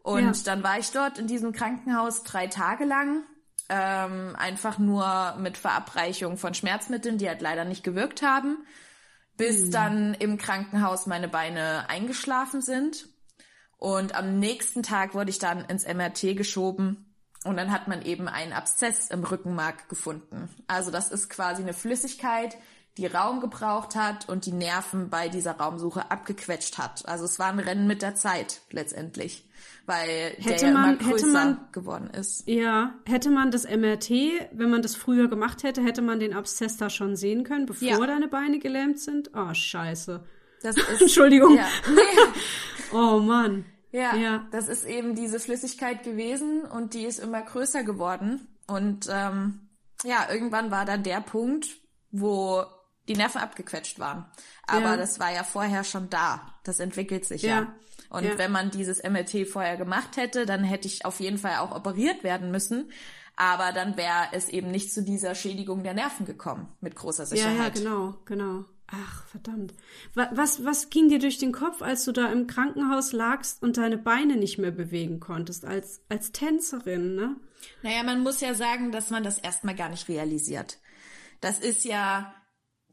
Und 0.02 0.36
Ja. 0.36 0.42
dann 0.44 0.62
war 0.62 0.78
ich 0.78 0.90
dort 0.90 1.16
in 1.16 1.26
diesem 1.26 1.52
Krankenhaus 1.52 2.22
drei 2.22 2.48
Tage 2.48 2.84
lang. 2.84 3.22
Ähm, 3.72 4.34
einfach 4.36 4.78
nur 4.78 5.36
mit 5.38 5.56
Verabreichung 5.56 6.36
von 6.36 6.54
Schmerzmitteln, 6.54 7.18
die 7.18 7.28
halt 7.28 7.40
leider 7.40 7.64
nicht 7.64 7.84
gewirkt 7.84 8.22
haben. 8.22 8.58
Bis 9.36 9.70
dann 9.70 10.14
im 10.14 10.38
Krankenhaus 10.38 11.06
meine 11.06 11.28
Beine 11.28 11.88
eingeschlafen 11.88 12.62
sind. 12.62 13.06
Und 13.78 14.14
am 14.14 14.40
nächsten 14.40 14.82
Tag 14.82 15.14
wurde 15.14 15.30
ich 15.30 15.38
dann 15.38 15.64
ins 15.64 15.86
MRT 15.86 16.36
geschoben. 16.36 17.14
Und 17.44 17.56
dann 17.56 17.70
hat 17.70 17.88
man 17.88 18.02
eben 18.02 18.28
einen 18.28 18.52
Abszess 18.52 19.08
im 19.08 19.24
Rückenmark 19.24 19.88
gefunden. 19.88 20.50
Also 20.66 20.90
das 20.90 21.10
ist 21.10 21.30
quasi 21.30 21.62
eine 21.62 21.72
Flüssigkeit, 21.72 22.58
die 23.00 23.06
Raum 23.06 23.40
gebraucht 23.40 23.96
hat 23.96 24.28
und 24.28 24.44
die 24.46 24.52
Nerven 24.52 25.08
bei 25.10 25.28
dieser 25.28 25.52
Raumsuche 25.52 26.10
abgequetscht 26.10 26.76
hat. 26.78 27.08
Also 27.08 27.24
es 27.24 27.38
war 27.38 27.46
ein 27.48 27.58
Rennen 27.58 27.86
mit 27.86 28.02
der 28.02 28.14
Zeit 28.14 28.60
letztendlich, 28.70 29.48
weil 29.86 30.34
Hätte 30.36 30.60
der 30.60 30.68
ja 30.68 30.70
man- 30.74 30.98
immer 30.98 31.10
größer 31.10 31.26
man- 31.32 31.58
geworden 31.72 32.10
ist. 32.10 32.46
Ja, 32.46 32.92
hätte 33.06 33.30
man 33.30 33.50
das 33.50 33.64
MRT, 33.64 34.10
wenn 34.52 34.68
man 34.70 34.82
das 34.82 34.94
früher 34.96 35.28
gemacht 35.28 35.62
hätte, 35.62 35.82
hätte 35.82 36.02
man 36.02 36.20
den 36.20 36.34
Abszess 36.34 36.76
da 36.76 36.90
schon 36.90 37.16
sehen 37.16 37.42
können, 37.44 37.64
bevor 37.66 37.88
Ja. 37.88 38.06
deine 38.06 38.28
Beine 38.28 38.58
gelähmt 38.58 39.00
sind? 39.00 39.30
Oh, 39.34 39.54
scheiße. 39.54 40.22
Das 40.62 40.76
ist, 40.76 41.00
Entschuldigung. 41.00 41.56
ja, 41.56 41.66
nee, 41.94 42.00
Oh 42.92 43.18
Mann. 43.20 43.64
Ja, 43.92 44.14
Ja. 44.14 44.46
das 44.52 44.68
ist 44.68 44.84
eben 44.84 45.14
diese 45.14 45.40
Flüssigkeit 45.40 46.02
gewesen 46.04 46.62
und 46.62 46.92
die 46.94 47.04
ist 47.06 47.18
immer 47.18 47.40
größer 47.42 47.82
geworden. 47.82 48.46
Und 48.68 49.08
ähm, 49.10 49.68
ja, 50.04 50.28
irgendwann 50.30 50.70
war 50.70 50.84
dann 50.84 51.02
der 51.02 51.20
Punkt, 51.22 51.66
wo 52.12 52.62
die 53.10 53.16
Nerven 53.16 53.40
abgequetscht 53.40 53.98
waren. 53.98 54.24
Aber 54.66 54.90
Ja. 54.92 54.96
das 54.96 55.18
war 55.18 55.32
ja 55.32 55.42
vorher 55.44 55.82
schon 55.84 56.08
da. 56.10 56.54
Das 56.64 56.78
entwickelt 56.80 57.24
sich 57.24 57.42
ja. 57.42 57.62
Ja. 57.62 57.74
Und 58.08 58.24
Ja. 58.24 58.38
wenn 58.38 58.52
man 58.52 58.70
dieses 58.70 58.98
MRT 59.02 59.44
vorher 59.46 59.76
gemacht 59.76 60.16
hätte, 60.16 60.46
dann 60.46 60.62
hätte 60.64 60.86
ich 60.88 61.04
auf 61.04 61.20
jeden 61.20 61.38
Fall 61.38 61.56
auch 61.58 61.74
operiert 61.74 62.22
werden 62.24 62.50
müssen. 62.50 62.90
Aber 63.36 63.72
dann 63.72 63.96
wäre 63.96 64.28
es 64.32 64.48
eben 64.48 64.70
nicht 64.70 64.92
zu 64.92 65.02
dieser 65.02 65.34
Schädigung 65.34 65.82
der 65.82 65.94
Nerven 65.94 66.26
gekommen, 66.26 66.68
mit 66.80 66.94
großer 66.94 67.22
Ja, 67.24 67.26
Sicherheit. 67.28 67.78
ja, 67.78 67.82
genau, 67.84 68.14
genau. 68.26 68.64
Ach, 68.92 69.24
verdammt. 69.26 69.72
Wa- 70.14 70.30
Was, 70.34 70.64
was 70.64 70.90
ging 70.90 71.08
dir 71.08 71.18
durch 71.20 71.38
den 71.38 71.52
Kopf, 71.52 71.80
als 71.80 72.04
du 72.04 72.12
da 72.12 72.26
im 72.32 72.46
Krankenhaus 72.48 73.12
lagst 73.12 73.62
und 73.62 73.76
deine 73.76 73.96
Beine 73.98 74.36
nicht 74.36 74.58
mehr 74.58 74.72
bewegen 74.72 75.20
konntest, 75.20 75.64
als, 75.64 76.02
als 76.08 76.32
Tänzerin, 76.32 77.14
ne? 77.14 77.36
Naja, 77.82 78.02
man 78.02 78.22
muss 78.22 78.40
ja 78.40 78.52
sagen, 78.54 78.90
dass 78.92 79.10
man 79.10 79.22
das 79.22 79.38
erstmal 79.38 79.74
gar 79.76 79.88
nicht 79.90 80.08
realisiert. 80.08 80.78
Das 81.40 81.58
ist 81.60 81.84
ja, 81.84 82.34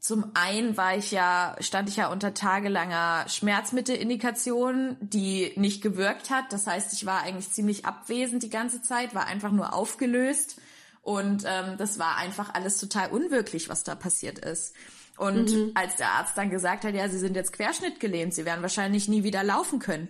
zum 0.00 0.30
einen 0.34 0.76
war 0.76 0.96
ich 0.96 1.10
ja, 1.10 1.56
stand 1.60 1.88
ich 1.88 1.96
ja 1.96 2.08
unter 2.08 2.34
tagelanger 2.34 3.24
Schmerzmittelindikation, 3.28 4.96
die 5.00 5.52
nicht 5.56 5.82
gewirkt 5.82 6.30
hat. 6.30 6.52
Das 6.52 6.66
heißt, 6.66 6.92
ich 6.92 7.04
war 7.06 7.22
eigentlich 7.22 7.50
ziemlich 7.50 7.84
abwesend 7.84 8.42
die 8.42 8.50
ganze 8.50 8.82
Zeit, 8.82 9.14
war 9.14 9.26
einfach 9.26 9.50
nur 9.50 9.74
aufgelöst. 9.74 10.60
Und 11.02 11.44
ähm, 11.46 11.76
das 11.78 11.98
war 11.98 12.16
einfach 12.16 12.54
alles 12.54 12.78
total 12.78 13.10
unwirklich, 13.10 13.68
was 13.68 13.82
da 13.82 13.94
passiert 13.94 14.38
ist. 14.38 14.74
Und 15.16 15.72
als 15.74 15.96
der 15.96 16.12
Arzt 16.12 16.38
dann 16.38 16.48
gesagt 16.48 16.84
hat, 16.84 16.94
ja, 16.94 17.08
Sie 17.08 17.18
sind 17.18 17.34
jetzt 17.34 17.52
querschnittgelähmt, 17.52 18.32
Sie 18.32 18.44
werden 18.44 18.62
wahrscheinlich 18.62 19.08
nie 19.08 19.24
wieder 19.24 19.42
laufen 19.42 19.80
können, 19.80 20.08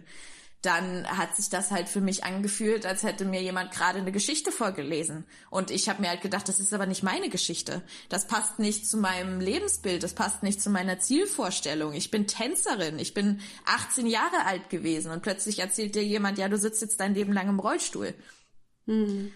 dann 0.62 1.06
hat 1.06 1.36
sich 1.36 1.50
das 1.50 1.70
halt 1.70 1.88
für 1.88 2.00
mich 2.00 2.24
angefühlt, 2.24 2.84
als 2.84 3.04
hätte 3.04 3.24
mir 3.24 3.40
jemand 3.40 3.70
gerade 3.70 4.00
eine 4.00 4.10
Geschichte 4.10 4.50
vorgelesen. 4.50 5.24
Und 5.50 5.70
ich 5.70 5.88
habe 5.88 6.02
mir 6.02 6.08
halt 6.08 6.20
gedacht, 6.20 6.48
das 6.48 6.58
ist 6.58 6.74
aber 6.74 6.86
nicht 6.86 7.04
meine 7.04 7.28
Geschichte. 7.28 7.82
Das 8.08 8.26
passt 8.26 8.58
nicht 8.58 8.88
zu 8.88 8.96
meinem 8.96 9.40
Lebensbild, 9.40 10.02
das 10.02 10.14
passt 10.14 10.42
nicht 10.42 10.60
zu 10.60 10.70
meiner 10.70 10.98
Zielvorstellung. 10.98 11.92
Ich 11.92 12.10
bin 12.10 12.26
Tänzerin, 12.26 12.98
ich 12.98 13.14
bin 13.14 13.40
18 13.66 14.06
Jahre 14.06 14.46
alt 14.46 14.68
gewesen 14.68 15.12
und 15.12 15.22
plötzlich 15.22 15.60
erzählt 15.60 15.94
dir 15.94 16.04
jemand, 16.04 16.38
ja, 16.38 16.48
du 16.48 16.58
sitzt 16.58 16.82
jetzt 16.82 16.98
dein 16.98 17.14
Leben 17.14 17.32
lang 17.32 17.48
im 17.48 17.60
Rollstuhl. 17.60 18.14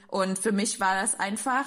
Und 0.08 0.38
für 0.38 0.52
mich 0.52 0.80
war 0.80 1.00
das 1.00 1.20
einfach 1.20 1.66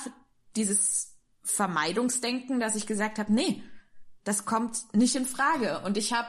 dieses 0.55 1.13
Vermeidungsdenken, 1.43 2.59
dass 2.59 2.75
ich 2.75 2.87
gesagt 2.87 3.19
habe, 3.19 3.31
nee, 3.31 3.63
das 4.23 4.45
kommt 4.45 4.93
nicht 4.93 5.15
in 5.15 5.25
Frage. 5.25 5.81
Und 5.85 5.95
ich 5.95 6.11
habe 6.11 6.27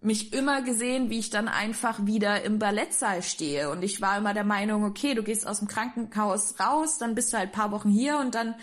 mich 0.00 0.32
immer 0.32 0.62
gesehen, 0.62 1.10
wie 1.10 1.18
ich 1.18 1.30
dann 1.30 1.48
einfach 1.48 2.04
wieder 2.06 2.42
im 2.42 2.58
Ballettsaal 2.58 3.22
stehe. 3.22 3.70
Und 3.70 3.82
ich 3.82 4.00
war 4.00 4.18
immer 4.18 4.34
der 4.34 4.44
Meinung, 4.44 4.84
okay, 4.84 5.14
du 5.14 5.22
gehst 5.22 5.46
aus 5.46 5.58
dem 5.60 5.68
Krankenhaus 5.68 6.60
raus, 6.60 6.98
dann 6.98 7.14
bist 7.14 7.32
du 7.32 7.38
halt 7.38 7.48
ein 7.48 7.52
paar 7.52 7.72
Wochen 7.72 7.88
hier 7.88 8.18
und 8.18 8.34
dann 8.34 8.54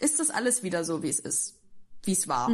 ist 0.00 0.18
das 0.20 0.30
alles 0.30 0.62
wieder 0.62 0.84
so, 0.84 1.02
wie 1.02 1.08
es 1.08 1.20
ist, 1.20 1.58
wie 2.04 2.12
es 2.12 2.26
war. 2.28 2.48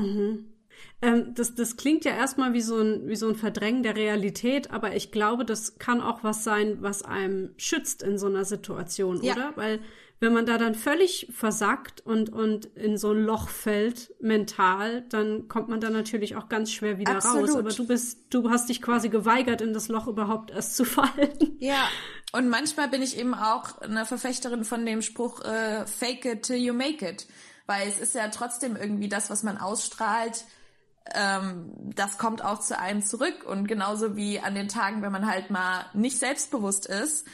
Ähm, 1.03 1.35
das, 1.35 1.55
das 1.55 1.77
klingt 1.77 2.05
ja 2.05 2.13
erstmal 2.13 2.53
wie 2.53 2.61
so, 2.61 2.79
ein, 2.79 3.09
wie 3.09 3.17
so 3.17 3.29
ein 3.29 3.35
Verdrängen 3.37 3.83
der 3.83 3.97
Realität, 3.97 4.71
aber 4.71 4.95
ich 4.95 5.13
glaube, 5.13 5.45
das 5.45 5.79
kann 5.79 6.01
auch 6.01 6.23
was 6.25 6.45
sein, 6.45 6.79
was 6.81 7.03
einem 7.03 7.51
schützt 7.57 8.03
in 8.03 8.19
so 8.19 8.27
einer 8.27 8.45
Situation, 8.45 9.23
Ja. 9.23 9.33
oder? 9.35 9.53
Weil 9.57 9.81
wenn 10.19 10.33
man 10.33 10.47
da 10.47 10.57
dann 10.57 10.75
völlig 10.75 11.29
versackt 11.31 12.01
und, 12.01 12.31
und 12.31 12.65
in 12.65 12.97
so 12.97 13.13
ein 13.13 13.23
Loch 13.23 13.49
fällt, 13.49 14.15
mental, 14.19 15.03
dann 15.11 15.47
kommt 15.49 15.69
man 15.69 15.81
da 15.81 15.91
natürlich 15.91 16.37
auch 16.37 16.49
ganz 16.49 16.73
schwer 16.73 16.99
wieder 16.99 17.17
Absolut. 17.17 17.51
raus. 17.51 17.57
Aber 17.57 17.71
du 17.71 17.87
bist, 17.87 18.33
du 18.33 18.49
hast 18.49 18.71
dich 18.71 18.81
quasi 18.81 19.11
geweigert, 19.11 19.61
in 19.61 19.75
das 19.75 19.89
Loch 19.89 20.07
überhaupt 20.07 20.51
erst 20.51 20.75
zu 20.75 20.85
fallen. 20.87 21.57
Ja, 21.59 21.87
und 22.33 22.49
manchmal 22.49 22.89
bin 22.89 23.03
ich 23.03 23.19
eben 23.19 23.35
auch 23.35 23.79
eine 23.83 24.07
Verfechterin 24.07 24.65
von 24.65 24.87
dem 24.87 25.03
Spruch, 25.03 25.43
äh, 25.45 25.87
fake 25.87 26.25
it 26.25 26.43
till 26.45 26.57
you 26.57 26.73
make 26.73 27.07
it. 27.07 27.27
Weil 27.67 27.87
es 27.89 27.99
ist 27.99 28.15
ja 28.15 28.29
trotzdem 28.29 28.77
irgendwie 28.77 29.09
das, 29.09 29.29
was 29.29 29.43
man 29.43 29.59
ausstrahlt, 29.59 30.45
ähm, 31.15 31.73
das 31.95 32.17
kommt 32.17 32.43
auch 32.43 32.61
zu 32.61 32.79
einem 32.79 33.05
zurück. 33.05 33.45
Und 33.45 33.67
genauso 33.69 34.17
wie 34.17 34.41
an 34.41 34.55
den 34.55 34.69
Tagen, 34.69 35.03
wenn 35.03 35.13
man 35.13 35.27
halt 35.27 35.51
mal 35.51 35.85
nicht 35.93 36.19
selbstbewusst 36.19 36.87
ist 36.87 37.27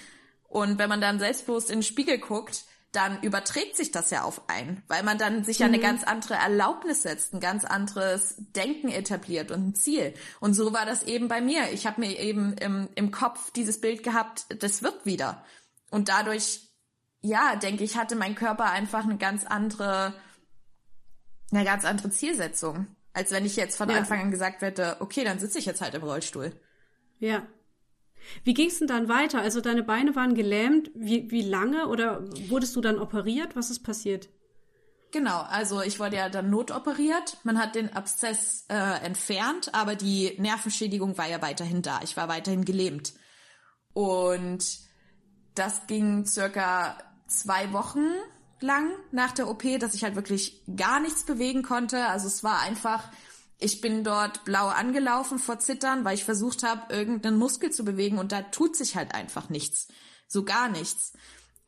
und 0.49 0.79
wenn 0.79 0.89
man 0.89 1.01
dann 1.01 1.21
selbstbewusst 1.21 1.71
in 1.71 1.79
den 1.79 1.83
Spiegel 1.83 2.19
guckt, 2.19 2.65
dann 2.93 3.23
überträgt 3.23 3.77
sich 3.77 3.91
das 3.91 4.11
ja 4.11 4.23
auf 4.23 4.51
einen, 4.51 4.83
weil 4.87 5.03
man 5.03 5.17
dann 5.17 5.45
sich 5.45 5.61
ja 5.61 5.67
eine 5.67 5.79
ganz 5.79 6.05
andere 6.05 6.35
Erlaubnis 6.35 7.03
setzt, 7.03 7.33
ein 7.33 7.41
ganz 7.41 7.65
anderes 7.65 8.35
Denken 8.39 8.89
etabliert 8.89 9.51
und 9.51 9.69
ein 9.69 9.75
Ziel. 9.75 10.13
Und 10.41 10.53
so 10.53 10.75
war 10.75 10.85
das 10.85 11.03
eben 11.03 11.27
bei 11.27 11.41
mir. 11.41 11.73
Ich 11.73 11.87
habe 11.87 12.03
mir 12.03 12.19
eben 12.19 12.53
im, 12.55 12.91
im 12.95 13.11
Kopf 13.11 13.51
dieses 13.53 13.81
Bild 13.81 14.03
gehabt, 14.03 14.45
das 14.63 14.83
wird 14.83 15.07
wieder. 15.07 15.43
Und 15.91 16.11
dadurch, 16.11 16.69
ja, 17.23 17.57
denke 17.57 17.83
ich, 17.83 17.97
hatte 17.97 18.15
mein 18.15 18.35
Körper 18.35 18.71
einfach 18.71 19.05
eine 19.05 19.17
ganz 19.17 19.47
andere, 19.47 20.13
eine 21.51 21.65
ganz 21.65 21.87
andere 21.87 22.11
Zielsetzung, 22.11 22.89
als 23.15 23.31
wenn 23.31 23.47
ich 23.47 23.57
jetzt 23.57 23.77
von 23.77 23.89
Ja. 23.89 23.97
Anfang 23.97 24.21
an 24.21 24.31
gesagt 24.31 24.61
hätte, 24.61 24.99
okay, 25.01 25.25
dann 25.25 25.39
sitze 25.39 25.59
ich 25.59 25.65
jetzt 25.65 25.81
halt 25.81 25.95
im 25.95 26.03
Rollstuhl. 26.03 26.53
Ja. 27.21 27.47
Wie 28.45 28.55
ging's 28.55 28.79
denn 28.79 28.88
dann 28.88 29.09
weiter? 29.09 29.41
Also 29.41 29.61
deine 29.61 29.83
Beine 29.83 30.17
waren 30.17 30.35
gelähmt. 30.35 30.91
Wie, 30.95 31.31
wie 31.31 31.43
lange? 31.43 31.88
Oder 31.88 32.25
wurdest 32.49 32.76
du 32.76 32.81
dann 32.81 32.99
operiert? 32.99 33.57
Was 33.57 33.71
ist 33.71 33.83
passiert? 33.83 34.29
Genau, 35.12 35.43
also 35.43 35.83
ich 35.83 36.00
wurde 36.00 36.17
ja 36.17 36.31
dann 36.31 36.49
notoperiert. 36.49 37.37
Man 37.45 37.59
hat 37.59 37.75
den 37.75 37.93
Abszess 37.93 38.64
äh, 38.69 39.05
entfernt, 39.05 39.75
aber 39.75 39.95
die 39.95 40.35
Nervenschädigung 40.38 41.19
war 41.19 41.29
ja 41.29 41.43
weiterhin 41.43 41.83
da. 41.83 42.00
Ich 42.02 42.17
war 42.17 42.29
weiterhin 42.29 42.64
gelähmt. 42.64 43.12
Und 43.93 44.64
das 45.55 45.87
ging 45.87 46.25
circa 46.25 46.97
zwei 47.26 47.73
Wochen 47.75 48.07
lang 48.61 48.91
nach 49.11 49.33
der 49.33 49.49
OP, 49.49 49.64
dass 49.81 49.95
ich 49.95 50.02
halt 50.02 50.14
wirklich 50.14 50.62
gar 50.76 50.99
nichts 50.99 51.25
bewegen 51.25 51.62
konnte. 51.62 52.07
Also 52.07 52.26
es 52.26 52.43
war 52.43 52.61
einfach, 52.61 53.11
ich 53.62 53.81
bin 53.81 54.04
dort 54.04 54.45
blau 54.45 54.69
angelaufen 54.69 55.38
vor 55.38 55.59
Zittern, 55.59 56.04
weil 56.04 56.14
ich 56.14 56.25
versucht 56.25 56.62
habe, 56.62 56.92
irgendeinen 56.92 57.38
Muskel 57.38 57.71
zu 57.71 57.85
bewegen 57.85 58.19
und 58.19 58.33
da 58.33 58.42
tut 58.42 58.76
sich 58.76 58.97
halt 58.97 59.14
einfach 59.14 59.49
nichts. 59.49 59.88
So 60.28 60.45
gar 60.45 60.69
nichts. 60.69 61.12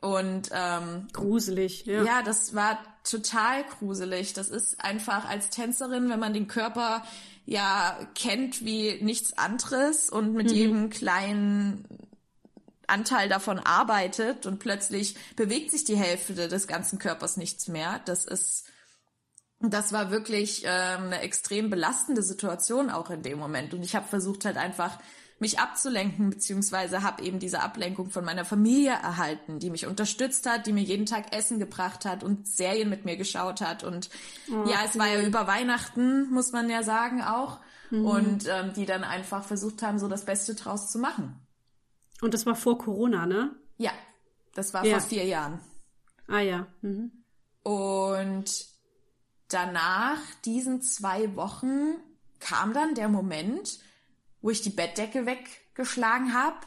Und 0.01 0.49
ähm, 0.51 1.07
Gruselig, 1.13 1.85
ja. 1.85 2.03
ja, 2.03 2.21
das 2.21 2.53
war 2.53 2.77
total 3.03 3.63
gruselig. 3.63 4.33
Das 4.33 4.49
ist 4.49 4.79
einfach 4.79 5.27
als 5.27 5.49
Tänzerin, 5.49 6.09
wenn 6.09 6.19
man 6.19 6.33
den 6.33 6.47
Körper 6.47 7.03
ja 7.45 7.97
kennt 8.15 8.63
wie 8.65 9.01
nichts 9.01 9.37
anderes 9.37 10.09
und 10.09 10.33
mit 10.33 10.51
jedem 10.51 10.89
kleinen 10.89 11.87
Anteil 12.87 13.29
davon 13.29 13.59
arbeitet 13.59 14.45
und 14.45 14.59
plötzlich 14.59 15.15
bewegt 15.35 15.71
sich 15.71 15.85
die 15.85 15.97
Hälfte 15.97 16.47
des 16.47 16.67
ganzen 16.67 16.99
Körpers 16.99 17.37
nichts 17.37 17.67
mehr. 17.67 18.01
Das 18.05 18.25
ist, 18.25 18.65
das 19.73 19.91
war 19.93 20.11
wirklich 20.11 20.63
ähm, 20.65 21.05
eine 21.05 21.21
extrem 21.21 21.69
belastende 21.69 22.21
Situation 22.23 22.89
auch 22.89 23.09
in 23.09 23.21
dem 23.21 23.39
Moment. 23.39 23.73
Und 23.73 23.83
ich 23.83 23.95
habe 23.95 24.07
versucht 24.07 24.45
halt 24.45 24.57
einfach 24.57 24.97
mich 25.37 25.59
abzulenken, 25.59 26.29
beziehungsweise 26.29 27.03
habe 27.03 27.21
eben 27.23 27.39
diese 27.39 27.61
Ablenkung 27.61 28.09
von 28.09 28.23
meiner 28.23 28.45
Familie 28.45 28.91
erhalten, 28.91 29.59
die 29.59 29.69
mich 29.69 29.85
unterstützt 29.85 30.49
hat, 30.49 30.65
die 30.65 30.71
mir 30.71 30.83
jeden 30.83 31.05
Tag 31.05 31.35
Essen 31.35 31.59
gebracht 31.59 32.05
hat 32.05 32.23
und 32.23 32.47
Serien 32.47 32.89
mit 32.89 33.03
mir 33.03 33.17
geschaut 33.17 33.59
hat. 33.59 33.83
Und 33.83 34.09
ja, 34.47 34.79
es 34.85 34.97
war 34.97 35.07
ja 35.07 35.21
über 35.21 35.45
Weihnachten, 35.45 36.29
muss 36.31 36.53
man 36.53 36.69
ja 36.69 36.83
sagen, 36.83 37.21
auch. 37.21 37.59
Und 37.91 38.47
ähm, 38.47 38.73
die 38.75 38.85
dann 38.85 39.03
einfach 39.03 39.43
versucht 39.43 39.81
haben, 39.83 39.99
so 39.99 40.07
das 40.07 40.25
Beste 40.25 40.55
draus 40.55 40.91
zu 40.91 40.99
machen. 40.99 41.39
Und 42.21 42.33
das 42.33 42.45
war 42.45 42.55
vor 42.55 42.77
Corona, 42.77 43.25
ne? 43.25 43.51
Ja, 43.77 43.91
das 44.53 44.73
war 44.73 44.83
Ja. 44.85 44.99
vor 44.99 45.07
vier 45.07 45.25
Jahren. 45.25 45.59
Ah 46.27 46.39
ja. 46.39 46.65
Mhm. 46.81 47.11
Und 47.61 48.65
danach, 49.49 50.19
diesen 50.43 50.81
zwei 50.81 51.35
Wochen, 51.35 51.95
kam 52.39 52.73
dann 52.73 52.95
der 52.95 53.09
Moment, 53.09 53.79
wo 54.41 54.49
ich 54.49 54.61
die 54.61 54.69
Bettdecke 54.69 55.25
weggeschlagen 55.25 56.33
habe, 56.33 56.57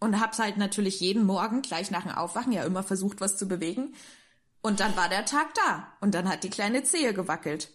und 0.00 0.18
hab's 0.18 0.38
halt 0.38 0.56
natürlich 0.56 0.98
jeden 1.00 1.24
Morgen 1.24 1.62
gleich 1.62 1.90
nach 1.90 2.02
dem 2.02 2.12
Aufwachen 2.12 2.52
ja 2.52 2.64
immer 2.64 2.82
versucht, 2.82 3.20
was 3.20 3.36
zu 3.36 3.46
bewegen. 3.46 3.94
Und 4.62 4.80
dann 4.80 4.96
war 4.96 5.08
der 5.08 5.26
Tag 5.26 5.54
da 5.54 5.92
und 6.00 6.14
dann 6.14 6.28
hat 6.28 6.42
die 6.42 6.50
kleine 6.50 6.82
Zehe 6.82 7.14
gewackelt. 7.14 7.68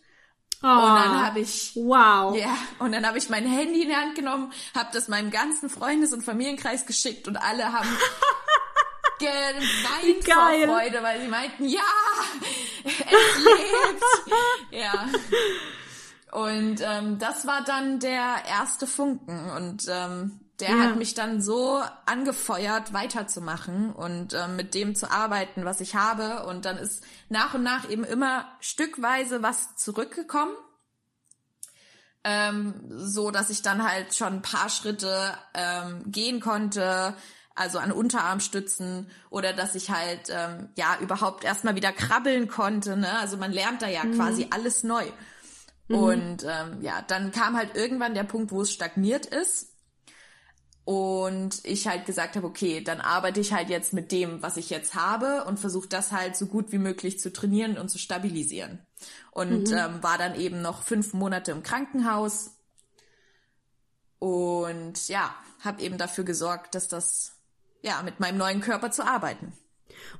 Oh, 0.64 0.68
und 0.68 0.96
dann 0.96 1.26
habe 1.26 1.42
ich 1.42 1.74
wow. 1.76 2.36
ja, 2.36 2.58
und 2.80 2.92
dann 2.92 3.06
habe 3.06 3.18
ich 3.18 3.30
mein 3.30 3.46
Handy 3.46 3.84
in 3.84 3.90
die 3.90 3.96
Hand 3.96 4.16
genommen, 4.16 4.52
habe 4.74 4.90
das 4.94 5.08
meinem 5.08 5.30
ganzen 5.30 5.70
Freundes- 5.70 6.14
und 6.14 6.24
Familienkreis 6.24 6.86
geschickt 6.86 7.28
und 7.28 7.38
alle 7.38 7.72
haben 7.72 7.88
geweint 9.20 10.26
Geil. 10.26 10.68
vor 10.68 10.78
Freude, 10.78 11.04
weil 11.04 11.22
sie 11.22 11.28
meinten, 11.28 11.66
ja, 11.66 11.82
es 12.84 13.44
lebt. 13.44 14.04
ja. 14.72 15.06
Und 16.32 16.82
ähm, 16.82 17.18
das 17.20 17.48
war 17.48 17.64
dann 17.64 18.00
der 18.00 18.44
erste 18.48 18.88
Funken 18.88 19.50
und 19.52 19.86
ähm, 19.90 20.40
der 20.60 20.70
Ja. 20.70 20.80
hat 20.80 20.96
mich 20.96 21.14
dann 21.14 21.42
so 21.42 21.82
angefeuert, 22.06 22.94
weiterzumachen 22.94 23.92
und 23.92 24.34
ähm, 24.34 24.56
mit 24.56 24.74
dem 24.74 24.96
zu 24.96 25.12
arbeiten, 25.12 25.66
was 25.66 25.82
ich 25.82 25.96
habe. 25.96 26.46
Und 26.46 26.64
dann 26.66 26.78
ist 26.78 27.04
nach 27.30 27.54
und 27.54 27.64
nach 27.64 27.90
eben 27.90 28.04
immer 28.06 28.48
stückweise 28.62 29.44
was 29.44 29.76
zurückgekommen. 29.76 30.54
Ähm, 32.24 32.74
so 32.90 33.30
dass 33.32 33.50
ich 33.50 33.62
dann 33.62 33.88
halt 33.88 34.16
schon 34.16 34.34
ein 34.36 34.42
paar 34.42 34.70
Schritte 34.70 35.38
ähm, 35.54 36.04
gehen 36.08 36.40
konnte, 36.40 37.16
also 37.56 37.80
an 37.80 37.92
Unterarmstützen 37.92 39.10
oder 39.30 39.54
dass 39.54 39.76
ich 39.76 39.90
halt 39.90 40.30
ähm, 40.30 40.70
ja 40.76 40.98
überhaupt 41.00 41.44
erstmal 41.44 41.76
wieder 41.76 41.92
krabbeln 41.92 42.48
konnte. 42.48 42.98
Ne? 42.98 43.18
Also 43.20 43.38
man 43.38 43.52
lernt 43.52 43.82
da 43.82 43.88
ja 43.88 44.06
quasi 44.06 44.48
alles 44.52 44.84
neu. 44.84 45.06
Und 45.88 46.44
ähm, 46.44 46.82
ja, 46.82 47.02
dann 47.04 47.32
kam 47.32 47.56
halt 47.56 47.76
irgendwann 47.76 48.16
der 48.16 48.24
Punkt, 48.24 48.52
wo 48.52 48.62
es 48.62 48.74
stagniert 48.74 49.26
ist. 49.28 49.72
Und 50.84 51.62
ich 51.64 51.88
halt 51.88 52.06
gesagt 52.06 52.36
habe, 52.36 52.46
okay, 52.46 52.82
dann 52.82 53.02
arbeite 53.02 53.40
ich 53.40 53.54
halt 53.54 53.70
jetzt 53.70 53.94
mit 53.94 54.12
dem, 54.12 54.44
was 54.44 54.58
ich 54.58 54.70
jetzt 54.70 54.94
habe 54.94 55.44
und 55.46 55.60
versuche 55.60 55.88
das 55.88 56.12
halt 56.12 56.36
so 56.36 56.46
gut 56.46 56.72
wie 56.72 56.78
möglich 56.78 57.20
zu 57.20 57.34
trainieren 57.34 57.78
und 57.78 57.90
zu 57.90 57.98
stabilisieren. 57.98 58.86
Und 59.32 59.72
ähm, 59.72 60.04
war 60.04 60.20
dann 60.20 60.36
eben 60.36 60.62
noch 60.62 60.84
fünf 60.84 61.14
Monate 61.14 61.52
im 61.52 61.64
Krankenhaus 61.64 62.52
und 64.20 65.08
ja, 65.08 65.36
habe 65.60 65.82
eben 65.82 65.98
dafür 65.98 66.24
gesorgt, 66.24 66.76
dass 66.76 66.88
das 66.88 67.35
ja 67.86 68.02
mit 68.04 68.20
meinem 68.20 68.38
neuen 68.38 68.62
Körper 68.62 68.92
zu 68.92 69.06
arbeiten. 69.06 69.54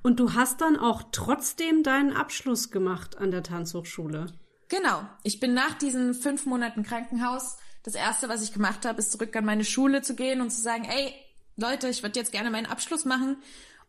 Und 0.04 0.20
du 0.20 0.34
hast 0.34 0.62
dann 0.62 0.78
auch 0.78 1.04
trotzdem 1.12 1.84
deinen 1.84 2.16
Abschluss 2.16 2.72
gemacht 2.72 3.18
an 3.18 3.32
der 3.32 3.44
Tanzhochschule. 3.44 4.28
Genau. 4.70 5.04
Ich 5.24 5.40
bin 5.40 5.54
nach 5.54 5.74
diesen 5.74 6.14
fünf 6.14 6.46
Monaten 6.46 6.84
Krankenhaus, 6.84 7.58
das 7.84 7.96
erste, 7.96 8.30
was 8.30 8.42
ich 8.42 8.52
gemacht 8.52 8.86
habe, 8.86 9.00
ist 9.00 9.12
zurück 9.12 9.36
an 9.36 9.46
meine 9.46 9.64
Schule 9.64 10.02
zu 10.02 10.16
gehen 10.16 10.42
und 10.42 10.50
zu 10.50 10.62
sagen, 10.62 10.86
ey, 10.86 11.14
Leute, 11.56 11.88
ich 11.88 12.02
würde 12.02 12.20
jetzt 12.20 12.32
gerne 12.32 12.50
meinen 12.50 12.66
Abschluss 12.66 13.06
machen. 13.06 13.38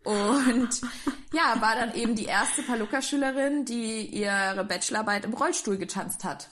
Und 0.04 0.80
ja, 1.32 1.60
war 1.60 1.74
dann 1.76 1.94
eben 1.94 2.14
die 2.14 2.26
erste 2.26 2.62
Paluca-Schülerin, 2.62 3.64
die 3.64 4.06
ihre 4.06 4.64
Bachelorarbeit 4.64 5.24
im 5.24 5.34
Rollstuhl 5.34 5.78
getanzt 5.78 6.24
hat. 6.24 6.50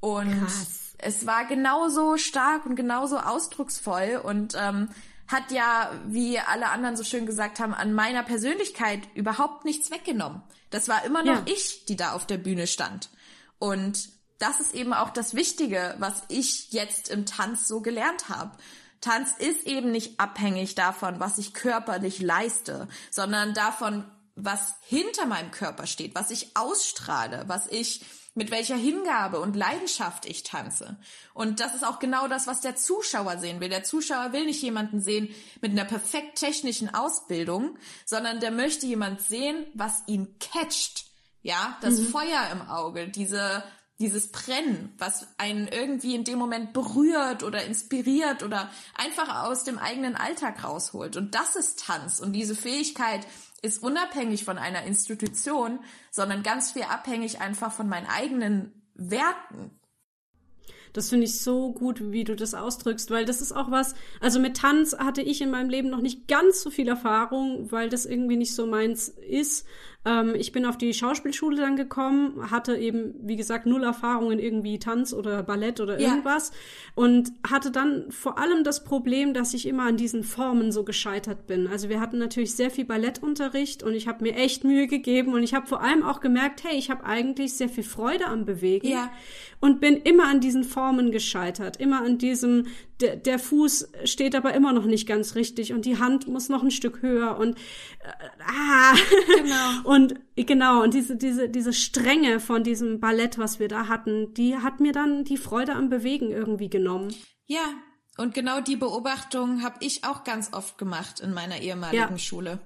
Und 0.00 0.40
Krass. 0.40 0.94
es 0.98 1.24
war 1.26 1.44
genauso 1.44 2.16
stark 2.16 2.66
und 2.66 2.74
genauso 2.74 3.18
ausdrucksvoll 3.18 4.20
und 4.22 4.54
ähm, 4.58 4.88
hat 5.28 5.50
ja, 5.50 5.90
wie 6.06 6.38
alle 6.38 6.70
anderen 6.70 6.96
so 6.96 7.04
schön 7.04 7.26
gesagt 7.26 7.60
haben, 7.60 7.74
an 7.74 7.92
meiner 7.92 8.22
Persönlichkeit 8.22 9.00
überhaupt 9.14 9.64
nichts 9.64 9.90
weggenommen. 9.90 10.42
Das 10.70 10.88
war 10.88 11.04
immer 11.04 11.22
noch 11.22 11.34
Ja. 11.34 11.42
ich, 11.46 11.84
die 11.86 11.96
da 11.96 12.12
auf 12.12 12.26
der 12.26 12.38
Bühne 12.38 12.66
stand. 12.66 13.10
Und 13.58 14.08
das 14.38 14.60
ist 14.60 14.74
eben 14.74 14.92
auch 14.92 15.10
das 15.10 15.34
Wichtige, 15.34 15.94
was 15.98 16.22
ich 16.28 16.72
jetzt 16.72 17.08
im 17.08 17.26
Tanz 17.26 17.68
so 17.68 17.80
gelernt 17.80 18.28
habe. 18.28 18.50
Tanz 19.00 19.32
ist 19.38 19.66
eben 19.66 19.90
nicht 19.90 20.18
abhängig 20.20 20.74
davon, 20.74 21.20
was 21.20 21.38
ich 21.38 21.54
körperlich 21.54 22.20
leiste, 22.20 22.88
sondern 23.10 23.54
davon, 23.54 24.04
was 24.34 24.74
hinter 24.82 25.26
meinem 25.26 25.50
Körper 25.50 25.86
steht, 25.86 26.14
was 26.14 26.30
ich 26.30 26.56
ausstrahle, 26.56 27.44
was 27.46 27.66
ich 27.66 28.04
mit 28.34 28.50
welcher 28.50 28.76
Hingabe 28.76 29.40
und 29.40 29.56
Leidenschaft 29.56 30.26
ich 30.26 30.42
tanze. 30.42 30.96
Und 31.34 31.60
das 31.60 31.74
ist 31.74 31.84
auch 31.84 31.98
genau 31.98 32.28
das, 32.28 32.46
was 32.46 32.60
der 32.60 32.76
Zuschauer 32.76 33.38
sehen 33.38 33.60
will. 33.60 33.68
Der 33.68 33.84
Zuschauer 33.84 34.32
will 34.32 34.46
nicht 34.46 34.62
jemanden 34.62 35.00
sehen 35.00 35.28
mit 35.60 35.72
einer 35.72 35.84
perfekt 35.84 36.38
technischen 36.38 36.94
Ausbildung, 36.94 37.76
sondern 38.06 38.40
der 38.40 38.50
möchte 38.50 38.86
jemand 38.86 39.20
sehen, 39.20 39.66
was 39.74 40.02
ihn 40.06 40.36
catcht. 40.38 41.06
Ja, 41.42 41.76
das 41.80 41.98
Feuer 41.98 42.50
im 42.52 42.62
Auge, 42.68 43.08
diese, 43.08 43.64
dieses 43.98 44.30
Brennen, 44.30 44.94
was 44.98 45.26
einen 45.38 45.66
irgendwie 45.66 46.14
in 46.14 46.22
dem 46.22 46.38
Moment 46.38 46.72
berührt 46.72 47.42
oder 47.42 47.64
inspiriert 47.64 48.44
oder 48.44 48.70
einfach 48.94 49.44
aus 49.44 49.64
dem 49.64 49.76
eigenen 49.76 50.14
Alltag 50.14 50.62
rausholt. 50.62 51.16
Und 51.16 51.34
das 51.34 51.56
ist 51.56 51.80
Tanz. 51.80 52.20
Und 52.20 52.32
diese 52.32 52.54
Fähigkeit 52.54 53.26
ist 53.62 53.82
unabhängig 53.82 54.44
von 54.44 54.58
einer 54.58 54.84
Institution, 54.84 55.78
sondern 56.10 56.42
ganz 56.42 56.72
viel 56.72 56.82
abhängig 56.82 57.40
einfach 57.40 57.72
von 57.72 57.88
meinen 57.88 58.06
eigenen 58.06 58.72
Werten. 58.94 59.70
Das 60.92 61.08
finde 61.08 61.24
ich 61.24 61.40
so 61.40 61.72
gut, 61.72 62.12
wie 62.12 62.24
du 62.24 62.36
das 62.36 62.54
ausdrückst, 62.54 63.10
weil 63.10 63.24
das 63.24 63.40
ist 63.40 63.52
auch 63.52 63.70
was, 63.70 63.94
also 64.20 64.38
mit 64.38 64.58
Tanz 64.58 64.94
hatte 64.98 65.22
ich 65.22 65.40
in 65.40 65.50
meinem 65.50 65.70
Leben 65.70 65.88
noch 65.88 66.02
nicht 66.02 66.28
ganz 66.28 66.60
so 66.60 66.70
viel 66.70 66.88
Erfahrung, 66.88 67.72
weil 67.72 67.88
das 67.88 68.04
irgendwie 68.04 68.36
nicht 68.36 68.54
so 68.54 68.66
meins 68.66 69.08
ist. 69.08 69.66
Ähm, 70.04 70.34
ich 70.36 70.50
bin 70.52 70.66
auf 70.66 70.76
die 70.76 70.92
Schauspielschule 70.94 71.56
dann 71.58 71.76
gekommen, 71.76 72.50
hatte 72.50 72.76
eben, 72.76 73.14
wie 73.22 73.36
gesagt, 73.36 73.66
null 73.66 73.84
Erfahrung 73.84 74.32
in 74.32 74.38
irgendwie 74.40 74.78
Tanz 74.80 75.12
oder 75.12 75.42
Ballett 75.44 75.80
oder 75.80 76.00
Ja. 76.00 76.08
irgendwas 76.08 76.50
und 76.96 77.30
hatte 77.48 77.70
dann 77.70 78.10
vor 78.10 78.36
allem 78.38 78.64
das 78.64 78.82
Problem, 78.82 79.32
dass 79.32 79.54
ich 79.54 79.66
immer 79.68 79.84
an 79.84 79.96
diesen 79.96 80.24
Formen 80.24 80.72
so 80.72 80.82
gescheitert 80.84 81.46
bin. 81.46 81.68
Also 81.68 81.88
wir 81.88 82.00
hatten 82.00 82.18
natürlich 82.18 82.54
sehr 82.56 82.70
viel 82.70 82.84
Ballettunterricht 82.84 83.82
und 83.84 83.94
ich 83.94 84.08
habe 84.08 84.24
mir 84.24 84.34
echt 84.34 84.64
Mühe 84.64 84.88
gegeben 84.88 85.34
und 85.34 85.42
ich 85.44 85.54
habe 85.54 85.66
vor 85.66 85.82
allem 85.82 86.02
auch 86.02 86.20
gemerkt, 86.20 86.64
hey, 86.64 86.76
ich 86.76 86.90
habe 86.90 87.04
eigentlich 87.04 87.54
sehr 87.54 87.68
viel 87.68 87.84
Freude 87.84 88.26
am 88.26 88.44
Bewegen 88.44 88.88
Ja. 88.88 89.10
und 89.60 89.80
bin 89.80 89.96
immer 89.98 90.26
an 90.26 90.40
diesen 90.40 90.64
Formen 90.64 91.12
gescheitert, 91.12 91.76
immer 91.78 92.02
an 92.02 92.18
diesem, 92.18 92.66
der, 93.02 93.16
der 93.16 93.38
Fuß 93.38 93.88
steht 94.04 94.34
aber 94.34 94.54
immer 94.54 94.72
noch 94.72 94.86
nicht 94.86 95.06
ganz 95.06 95.34
richtig 95.34 95.72
und 95.72 95.84
die 95.84 95.98
Hand 95.98 96.28
muss 96.28 96.48
noch 96.48 96.62
ein 96.62 96.70
Stück 96.70 97.02
höher 97.02 97.36
und 97.36 97.58
äh, 98.00 98.08
ah, 98.46 98.94
Genau. 99.36 99.80
und 99.90 100.14
genau 100.36 100.82
und 100.82 100.94
diese 100.94 101.16
diese 101.16 101.48
diese 101.48 101.72
Strenge 101.72 102.40
von 102.40 102.62
diesem 102.62 103.00
Ballett, 103.00 103.38
was 103.38 103.58
wir 103.58 103.68
da 103.68 103.88
hatten, 103.88 104.32
die 104.34 104.56
hat 104.56 104.80
mir 104.80 104.92
dann 104.92 105.24
die 105.24 105.36
Freude 105.36 105.74
am 105.74 105.88
Bewegen 105.88 106.30
irgendwie 106.30 106.70
genommen. 106.70 107.14
Ja, 107.46 107.64
und 108.16 108.34
genau 108.34 108.60
die 108.60 108.76
Beobachtung 108.76 109.62
habe 109.62 109.76
ich 109.80 110.04
auch 110.04 110.24
ganz 110.24 110.52
oft 110.52 110.78
gemacht 110.78 111.20
in 111.20 111.32
meiner 111.32 111.60
ehemaligen 111.60 112.12
Ja. 112.12 112.18
Schule. 112.18 112.60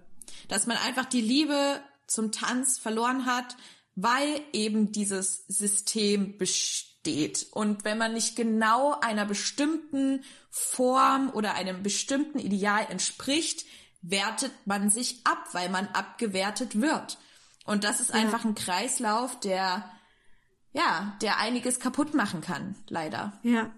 Dass 0.49 0.67
man 0.67 0.77
einfach 0.79 1.07
die 1.07 1.21
Liebe 1.21 1.81
zum 2.07 2.33
Tanz 2.33 2.79
verloren 2.79 3.27
hat, 3.27 3.57
weil 3.95 4.41
eben 4.53 4.93
dieses 4.93 5.45
System 5.49 6.37
besteht. 6.39 6.86
Und 7.53 7.85
wenn 7.85 7.99
man 7.99 8.13
nicht 8.13 8.37
genau 8.37 8.99
einer 9.01 9.25
bestimmten 9.25 10.23
Form 10.51 11.31
oder 11.31 11.55
einem 11.55 11.83
bestimmten 11.83 12.39
Ideal 12.39 12.87
entspricht, 12.91 13.65
wertet 14.03 14.53
man 14.65 14.91
sich 14.91 15.21
ab, 15.25 15.49
weil 15.53 15.69
man 15.69 15.89
abgewertet 15.89 16.81
wird. 16.81 17.19
Und 17.65 17.85
das 17.85 18.01
ist 18.01 18.13
einfach 18.13 18.45
ein 18.45 18.55
Kreislauf, 18.55 19.39
der, 19.41 19.91
ja, 20.73 21.17
der 21.21 21.39
einiges 21.39 21.81
kaputt 21.81 22.15
machen 22.15 22.41
kann, 22.41 22.77
leider. 22.89 23.39
Ja. 23.43 23.73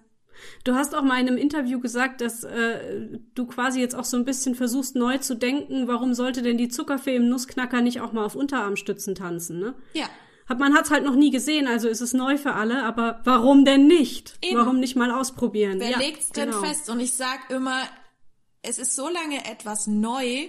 Du 0.64 0.74
hast 0.74 0.94
auch 0.94 1.02
mal 1.02 1.20
in 1.20 1.26
einem 1.26 1.36
Interview 1.36 1.80
gesagt, 1.80 2.20
dass 2.20 2.44
äh, 2.44 3.18
du 3.34 3.46
quasi 3.46 3.80
jetzt 3.80 3.94
auch 3.94 4.04
so 4.04 4.16
ein 4.16 4.24
bisschen 4.24 4.54
versuchst 4.54 4.94
neu 4.94 5.18
zu 5.18 5.34
denken, 5.34 5.88
warum 5.88 6.14
sollte 6.14 6.42
denn 6.42 6.58
die 6.58 6.68
Zuckerfee 6.68 7.16
im 7.16 7.28
Nussknacker 7.28 7.80
nicht 7.80 8.00
auch 8.00 8.12
mal 8.12 8.24
auf 8.24 8.36
Unterarmstützen 8.36 9.14
tanzen, 9.14 9.58
ne? 9.58 9.74
Ja. 9.94 10.08
Hat 10.48 10.58
man 10.58 10.74
hat's 10.74 10.90
halt 10.90 11.04
noch 11.04 11.14
nie 11.14 11.30
gesehen, 11.30 11.66
also 11.66 11.88
ist 11.88 12.00
es 12.00 12.14
neu 12.14 12.38
für 12.38 12.54
alle, 12.54 12.84
aber 12.84 13.20
warum 13.24 13.64
denn 13.64 13.86
nicht? 13.86 14.38
Eben. 14.40 14.56
Warum 14.56 14.80
nicht 14.80 14.96
mal 14.96 15.10
ausprobieren? 15.10 15.78
Wer 15.78 15.90
ja, 15.90 15.98
legt's 15.98 16.30
denn 16.30 16.50
genau. 16.50 16.62
fest? 16.62 16.88
Und 16.88 17.00
ich 17.00 17.12
sag 17.12 17.50
immer, 17.50 17.82
es 18.62 18.78
ist 18.78 18.96
so 18.96 19.08
lange 19.08 19.44
etwas 19.44 19.86
neu, 19.86 20.48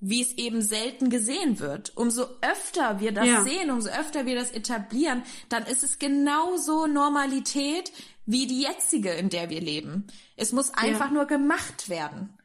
wie 0.00 0.20
es 0.20 0.32
eben 0.36 0.60
selten 0.60 1.10
gesehen 1.10 1.60
wird. 1.60 1.96
Umso 1.96 2.26
öfter 2.42 3.00
wir 3.00 3.12
das 3.12 3.26
Ja. 3.26 3.42
sehen, 3.42 3.70
umso 3.70 3.88
öfter 3.88 4.26
wir 4.26 4.34
das 4.34 4.50
etablieren, 4.50 5.22
dann 5.48 5.64
ist 5.64 5.84
es 5.84 5.98
genauso 5.98 6.86
Normalität 6.86 7.92
wie 8.26 8.46
die 8.46 8.62
jetzige, 8.62 9.10
in 9.12 9.30
der 9.30 9.48
wir 9.48 9.60
leben. 9.60 10.08
Es 10.36 10.52
muss 10.52 10.74
einfach 10.74 11.10
nur 11.10 11.26
gemacht 11.26 11.88
werden. 11.88 12.36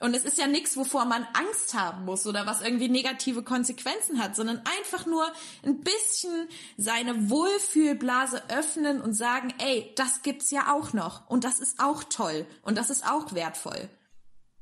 Und 0.00 0.14
es 0.14 0.24
ist 0.24 0.38
ja 0.38 0.46
nichts, 0.46 0.76
wovor 0.76 1.06
man 1.06 1.26
Angst 1.32 1.74
haben 1.74 2.04
muss 2.04 2.26
oder 2.26 2.46
was 2.46 2.62
irgendwie 2.62 2.88
negative 2.88 3.42
Konsequenzen 3.42 4.22
hat, 4.22 4.36
sondern 4.36 4.62
einfach 4.78 5.06
nur 5.06 5.26
ein 5.64 5.80
bisschen 5.80 6.48
seine 6.76 7.30
Wohlfühlblase 7.30 8.42
öffnen 8.48 9.00
und 9.00 9.14
sagen, 9.14 9.52
ey, 9.58 9.92
das 9.96 10.22
gibt's 10.22 10.52
ja 10.52 10.72
auch 10.72 10.92
noch 10.92 11.28
und 11.28 11.42
das 11.42 11.58
ist 11.58 11.80
auch 11.80 12.04
toll 12.04 12.46
und 12.62 12.78
das 12.78 12.90
ist 12.90 13.10
auch 13.10 13.34
wertvoll. 13.34 13.88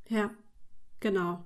Ja, 0.09 0.31
genau. 1.01 1.45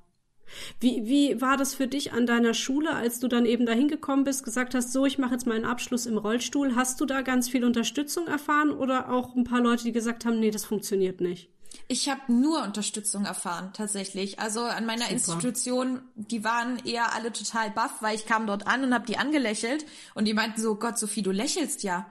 Wie, 0.78 1.06
wie 1.06 1.40
war 1.40 1.56
das 1.56 1.74
für 1.74 1.86
dich 1.86 2.12
an 2.12 2.26
deiner 2.26 2.54
Schule, 2.54 2.94
als 2.94 3.20
du 3.20 3.28
dann 3.28 3.46
eben 3.46 3.66
dahin 3.66 3.88
gekommen 3.88 4.24
bist, 4.24 4.44
gesagt 4.44 4.74
hast, 4.74 4.92
so, 4.92 5.06
ich 5.06 5.18
mache 5.18 5.32
jetzt 5.32 5.46
meinen 5.46 5.64
Abschluss 5.64 6.06
im 6.06 6.18
Rollstuhl. 6.18 6.74
Hast 6.74 7.00
du 7.00 7.06
da 7.06 7.22
ganz 7.22 7.48
viel 7.48 7.64
Unterstützung 7.64 8.26
erfahren 8.26 8.70
oder 8.70 9.10
auch 9.10 9.34
ein 9.34 9.44
paar 9.44 9.60
Leute, 9.60 9.84
die 9.84 9.92
gesagt 9.92 10.24
haben, 10.24 10.40
nee, 10.40 10.50
das 10.50 10.64
funktioniert 10.64 11.20
nicht? 11.20 11.50
Ich 11.88 12.08
habe 12.08 12.32
nur 12.32 12.62
Unterstützung 12.62 13.24
erfahren, 13.24 13.72
tatsächlich. 13.72 14.38
Also 14.38 14.62
an 14.62 14.86
meiner 14.86 15.04
Super. 15.04 15.14
Institution, 15.14 16.02
die 16.14 16.44
waren 16.44 16.78
eher 16.84 17.14
alle 17.14 17.32
total 17.32 17.70
baff, 17.70 18.00
weil 18.00 18.14
ich 18.14 18.26
kam 18.26 18.46
dort 18.46 18.66
an 18.66 18.84
und 18.84 18.94
habe 18.94 19.06
die 19.06 19.18
angelächelt 19.18 19.84
und 20.14 20.26
die 20.26 20.34
meinten 20.34 20.60
so, 20.60 20.76
Gott, 20.76 20.98
Sophie, 20.98 21.22
du 21.22 21.30
lächelst 21.30 21.82
ja. 21.82 22.06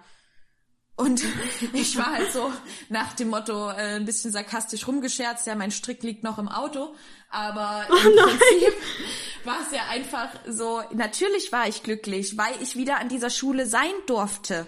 Und 1.00 1.24
ich 1.74 1.98
war 1.98 2.14
halt 2.14 2.34
so 2.34 2.52
nach 2.90 3.14
dem 3.14 3.30
Motto 3.30 3.70
äh, 3.70 3.96
ein 3.96 4.06
bisschen 4.06 4.34
sarkastisch 4.34 4.86
rumgescherzt, 4.86 5.48
ja, 5.48 5.56
mein 5.56 5.72
Strick 5.72 6.04
liegt 6.04 6.24
noch 6.24 6.38
im 6.40 6.50
Auto. 6.50 6.94
Aber 7.30 7.86
oh 7.90 7.96
im 7.96 8.16
Prinzip 8.18 8.74
war 9.46 9.60
es 9.66 9.74
ja 9.74 9.84
einfach 9.90 10.30
so, 10.46 10.82
natürlich 10.94 11.54
war 11.54 11.70
ich 11.70 11.84
glücklich, 11.84 12.38
weil 12.38 12.54
ich 12.62 12.76
wieder 12.76 13.00
an 13.00 13.08
dieser 13.08 13.30
Schule 13.30 13.66
sein 13.66 13.94
durfte. 14.08 14.68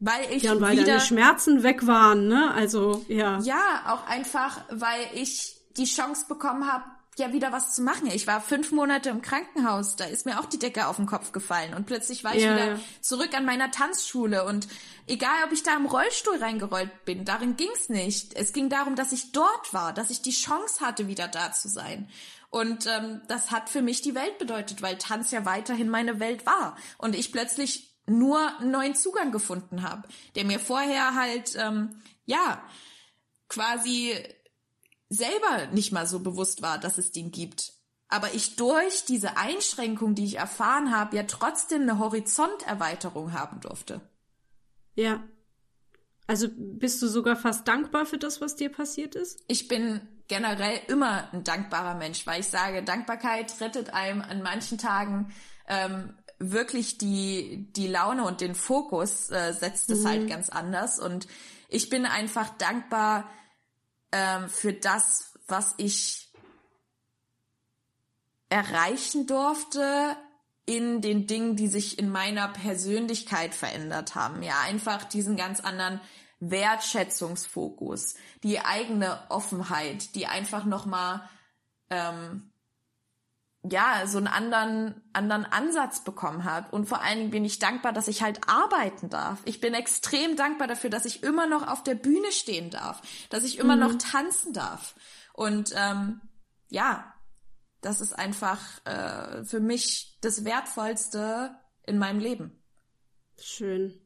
Weil 0.00 0.30
ich 0.30 0.42
ja, 0.42 0.52
und 0.52 0.60
weil 0.60 0.72
wieder, 0.72 0.84
deine 0.84 1.00
Schmerzen 1.00 1.62
weg 1.62 1.86
waren, 1.86 2.28
ne? 2.28 2.52
Also, 2.52 3.04
ja. 3.08 3.38
Ja, 3.40 3.84
auch 3.86 4.06
einfach, 4.06 4.60
weil 4.70 5.00
ich 5.14 5.56
die 5.76 5.84
Chance 5.84 6.26
bekommen 6.28 6.70
habe, 6.70 6.84
ja 7.18 7.32
wieder 7.32 7.52
was 7.52 7.74
zu 7.74 7.82
machen. 7.82 8.08
Ich 8.08 8.26
war 8.26 8.40
fünf 8.40 8.72
Monate 8.72 9.08
im 9.10 9.22
Krankenhaus, 9.22 9.96
da 9.96 10.04
ist 10.04 10.26
mir 10.26 10.38
auch 10.38 10.46
die 10.46 10.58
Decke 10.58 10.86
auf 10.86 10.96
den 10.96 11.06
Kopf 11.06 11.32
gefallen 11.32 11.74
und 11.74 11.86
plötzlich 11.86 12.24
war 12.24 12.34
ich 12.34 12.42
ja, 12.42 12.54
wieder 12.54 12.80
zurück 13.00 13.34
an 13.34 13.44
meiner 13.44 13.70
Tanzschule 13.70 14.44
und 14.44 14.68
egal, 15.06 15.44
ob 15.44 15.52
ich 15.52 15.62
da 15.62 15.74
im 15.76 15.86
Rollstuhl 15.86 16.36
reingerollt 16.36 17.04
bin, 17.04 17.24
darin 17.24 17.56
ging's 17.56 17.88
nicht. 17.88 18.34
Es 18.34 18.52
ging 18.52 18.68
darum, 18.68 18.96
dass 18.96 19.12
ich 19.12 19.32
dort 19.32 19.72
war, 19.72 19.92
dass 19.92 20.10
ich 20.10 20.22
die 20.22 20.32
Chance 20.32 20.84
hatte, 20.84 21.08
wieder 21.08 21.28
da 21.28 21.52
zu 21.52 21.68
sein. 21.68 22.08
Und 22.50 22.86
ähm, 22.86 23.22
das 23.28 23.50
hat 23.50 23.68
für 23.68 23.82
mich 23.82 24.02
die 24.02 24.14
Welt 24.14 24.38
bedeutet, 24.38 24.80
weil 24.82 24.98
Tanz 24.98 25.30
ja 25.30 25.44
weiterhin 25.44 25.88
meine 25.88 26.20
Welt 26.20 26.46
war 26.46 26.76
und 26.98 27.14
ich 27.14 27.32
plötzlich 27.32 27.95
nur 28.06 28.58
einen 28.58 28.70
neuen 28.70 28.94
Zugang 28.94 29.32
gefunden 29.32 29.82
habe, 29.82 30.08
der 30.34 30.44
mir 30.44 30.60
vorher 30.60 31.14
halt, 31.14 31.56
ähm, 31.56 32.00
ja, 32.24 32.62
quasi 33.48 34.14
selber 35.08 35.66
nicht 35.72 35.92
mal 35.92 36.06
so 36.06 36.20
bewusst 36.20 36.62
war, 36.62 36.78
dass 36.78 36.98
es 36.98 37.12
den 37.12 37.30
gibt. 37.30 37.72
Aber 38.08 38.34
ich 38.34 38.56
durch 38.56 39.04
diese 39.04 39.36
Einschränkung, 39.36 40.14
die 40.14 40.24
ich 40.24 40.38
erfahren 40.38 40.94
habe, 40.96 41.16
ja 41.16 41.24
trotzdem 41.24 41.82
eine 41.82 41.98
Horizonterweiterung 41.98 43.32
haben 43.32 43.60
durfte. 43.60 44.00
Ja. 44.94 45.24
Also 46.28 46.48
bist 46.50 47.00
du 47.02 47.08
sogar 47.08 47.36
fast 47.36 47.68
dankbar 47.68 48.06
für 48.06 48.18
das, 48.18 48.40
was 48.40 48.56
dir 48.56 48.70
passiert 48.70 49.14
ist? 49.14 49.44
Ich 49.48 49.68
bin 49.68 50.00
generell 50.28 50.80
immer 50.88 51.32
ein 51.32 51.44
dankbarer 51.44 51.94
Mensch, 51.94 52.26
weil 52.26 52.40
ich 52.40 52.48
sage, 52.48 52.82
Dankbarkeit 52.82 53.60
rettet 53.60 53.90
einem 53.90 54.22
an 54.22 54.42
manchen 54.42 54.78
Tagen 54.78 55.32
ähm, 55.68 56.16
wirklich 56.38 56.98
die, 56.98 57.68
die 57.72 57.86
Laune 57.86 58.24
und 58.24 58.40
den 58.40 58.54
Fokus 58.54 59.30
äh, 59.30 59.52
setzt 59.52 59.90
es 59.90 60.04
halt 60.04 60.16
mhm. 60.16 60.20
halt 60.20 60.30
ganz 60.30 60.48
anders. 60.48 60.98
Und 60.98 61.26
ich 61.68 61.88
bin 61.88 62.06
einfach 62.06 62.50
dankbar 62.58 63.30
ähm, 64.12 64.48
für 64.48 64.72
das, 64.72 65.32
was 65.48 65.74
ich 65.78 66.32
erreichen 68.48 69.26
durfte 69.26 70.16
in 70.66 71.00
den 71.00 71.26
Dingen, 71.26 71.56
die 71.56 71.68
sich 71.68 71.98
in 71.98 72.10
meiner 72.10 72.48
Persönlichkeit 72.48 73.54
verändert 73.54 74.14
haben. 74.14 74.42
Ja, 74.42 74.60
einfach 74.60 75.04
diesen 75.04 75.36
ganz 75.36 75.60
anderen 75.60 76.00
Wertschätzungsfokus, 76.40 78.16
die 78.42 78.60
eigene 78.60 79.18
Offenheit, 79.30 80.14
die 80.14 80.26
einfach 80.26 80.64
nochmal 80.64 81.28
ähm, 81.88 82.50
ja, 83.70 84.06
so 84.06 84.18
einen 84.18 84.26
anderen, 84.26 85.02
anderen 85.12 85.44
Ansatz 85.44 86.04
bekommen 86.04 86.44
habe. 86.44 86.74
Und 86.74 86.86
vor 86.86 87.02
allen 87.02 87.18
Dingen 87.18 87.30
bin 87.30 87.44
ich 87.44 87.58
dankbar, 87.58 87.92
dass 87.92 88.08
ich 88.08 88.22
halt 88.22 88.48
arbeiten 88.48 89.08
darf. 89.08 89.40
Ich 89.44 89.60
bin 89.60 89.74
extrem 89.74 90.36
dankbar 90.36 90.68
dafür, 90.68 90.90
dass 90.90 91.04
ich 91.04 91.22
immer 91.22 91.46
noch 91.46 91.66
auf 91.66 91.82
der 91.82 91.94
Bühne 91.94 92.32
stehen 92.32 92.70
darf, 92.70 93.02
dass 93.30 93.44
ich 93.44 93.58
immer 93.58 93.76
mhm. 93.76 93.82
noch 93.82 93.94
tanzen 93.98 94.52
darf. 94.52 94.94
Und 95.32 95.72
ähm, 95.76 96.20
ja, 96.68 97.12
das 97.80 98.00
ist 98.00 98.12
einfach 98.12 98.60
äh, 98.84 99.44
für 99.44 99.60
mich 99.60 100.18
das 100.20 100.44
Wertvollste 100.44 101.56
in 101.84 101.98
meinem 101.98 102.20
Leben. 102.20 102.62
Schön. 103.40 104.00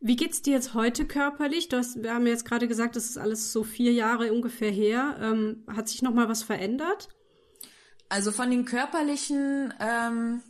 Wie 0.00 0.16
geht's 0.16 0.42
dir 0.42 0.54
jetzt 0.54 0.74
heute 0.74 1.06
körperlich? 1.06 1.68
Du 1.68 1.76
hast, 1.76 2.02
wir 2.02 2.12
haben 2.12 2.26
jetzt 2.26 2.44
gerade 2.44 2.66
gesagt, 2.66 2.96
das 2.96 3.04
ist 3.04 3.18
alles 3.18 3.52
so 3.52 3.62
vier 3.62 3.92
Jahre 3.92 4.32
ungefähr 4.32 4.70
her. 4.70 5.16
Ähm, 5.20 5.64
hat 5.68 5.88
sich 5.88 6.02
noch 6.02 6.12
mal 6.12 6.28
was 6.28 6.42
verändert? 6.42 7.08
Also 8.12 8.30
von 8.30 8.50
den 8.50 8.66
körperlichen 8.66 9.72
ähm, 9.80 10.42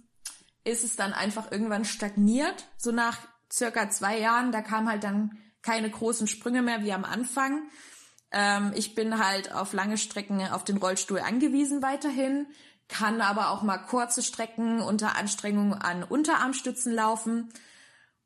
ist 0.64 0.82
es 0.82 0.96
dann 0.96 1.12
einfach 1.12 1.52
irgendwann 1.52 1.84
stagniert. 1.84 2.66
So 2.76 2.90
nach 2.90 3.18
circa 3.52 3.88
zwei 3.88 4.18
Jahren, 4.18 4.50
da 4.50 4.62
kam 4.62 4.88
halt 4.88 5.04
dann 5.04 5.38
keine 5.62 5.88
großen 5.88 6.26
Sprünge 6.26 6.60
mehr 6.60 6.82
wie 6.82 6.92
am 6.92 7.04
Anfang. 7.04 7.62
Ähm, 8.32 8.72
ich 8.74 8.96
bin 8.96 9.24
halt 9.24 9.54
auf 9.54 9.74
lange 9.74 9.96
Strecken 9.96 10.44
auf 10.48 10.64
den 10.64 10.78
Rollstuhl 10.78 11.20
angewiesen 11.20 11.82
weiterhin, 11.82 12.48
kann 12.88 13.20
aber 13.20 13.50
auch 13.50 13.62
mal 13.62 13.78
kurze 13.78 14.24
Strecken 14.24 14.80
unter 14.80 15.16
Anstrengung 15.16 15.72
an 15.72 16.02
Unterarmstützen 16.02 16.92
laufen. 16.92 17.52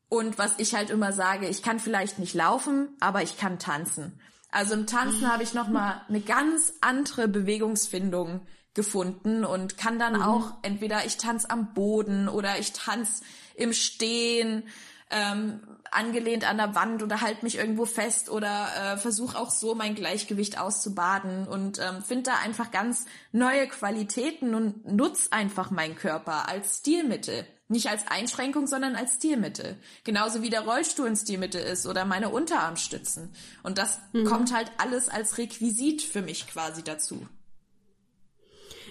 Und 0.09 0.39
was 0.39 0.55
ich 0.57 0.75
halt 0.75 0.89
immer 0.89 1.13
sage, 1.13 1.47
ich 1.47 1.63
kann 1.63 1.79
vielleicht 1.79 2.19
nicht 2.19 2.33
laufen, 2.33 2.97
aber 3.01 3.23
ich 3.23 3.37
kann 3.37 3.59
tanzen. 3.59 4.19
Also 4.51 4.73
im 4.73 4.87
Tanzen 4.87 5.31
habe 5.31 5.43
ich 5.43 5.53
noch 5.53 5.69
mal 5.69 6.01
eine 6.09 6.23
ganz 6.23 6.73
andere 6.81 7.29
Bewegungsfindung 7.29 8.47
gefunden 8.77 9.45
und 9.45 9.77
kann 9.77 9.99
dann 9.99 10.15
mhm. 10.15 10.23
auch 10.23 10.53
entweder 10.63 11.05
ich 11.05 11.17
tanze 11.17 11.51
am 11.51 11.75
Boden 11.75 12.29
oder 12.29 12.61
ich 12.61 12.73
tanze 12.73 13.25
im 13.57 13.73
Stehen, 13.73 14.63
ähm, 15.11 15.61
angelehnt 15.91 16.49
an 16.49 16.59
der 16.59 16.75
Wand 16.75 17.03
oder 17.03 17.21
halt 17.21 17.43
mich 17.43 17.57
irgendwo 17.57 17.87
fest 17.87 18.29
oder 18.29 18.69
äh, 18.77 18.97
versuche 18.97 19.39
auch 19.39 19.51
so 19.51 19.75
mein 19.75 19.95
Gleichgewicht 19.95 20.61
auszubaden 20.61 21.47
und 21.49 21.79
ähm, 21.79 22.03
finde 22.03 22.31
da 22.31 22.39
einfach 22.39 22.71
ganz 22.71 23.07
neue 23.33 23.67
Qualitäten 23.69 24.55
und 24.55 24.87
nutz 24.87 25.29
einfach 25.31 25.71
meinen 25.71 25.97
Körper 25.97 26.49
als 26.49 26.79
Stilmittel. 26.79 27.47
Nicht 27.69 27.89
als 27.89 28.07
Einschränkung, 28.07 28.69
sondern 28.69 28.95
als 28.95 29.15
Stilmittel. 29.15 29.77
Genauso 30.05 30.43
wie 30.43 30.51
der 30.51 30.61
Rollstuhl 30.61 31.09
ein 31.09 31.17
Stilmittel 31.17 31.61
ist 31.61 31.87
oder 31.87 32.05
meine 32.05 32.29
Unterarmstützen. 32.29 33.33
Und 33.65 33.79
das 33.79 33.99
mhm. 34.13 34.25
kommt 34.25 34.55
halt 34.55 34.71
alles 34.79 35.09
als 35.09 35.37
Requisit 35.39 36.03
für 36.03 36.23
mich 36.23 36.47
quasi 36.47 36.85
dazu. 36.85 37.27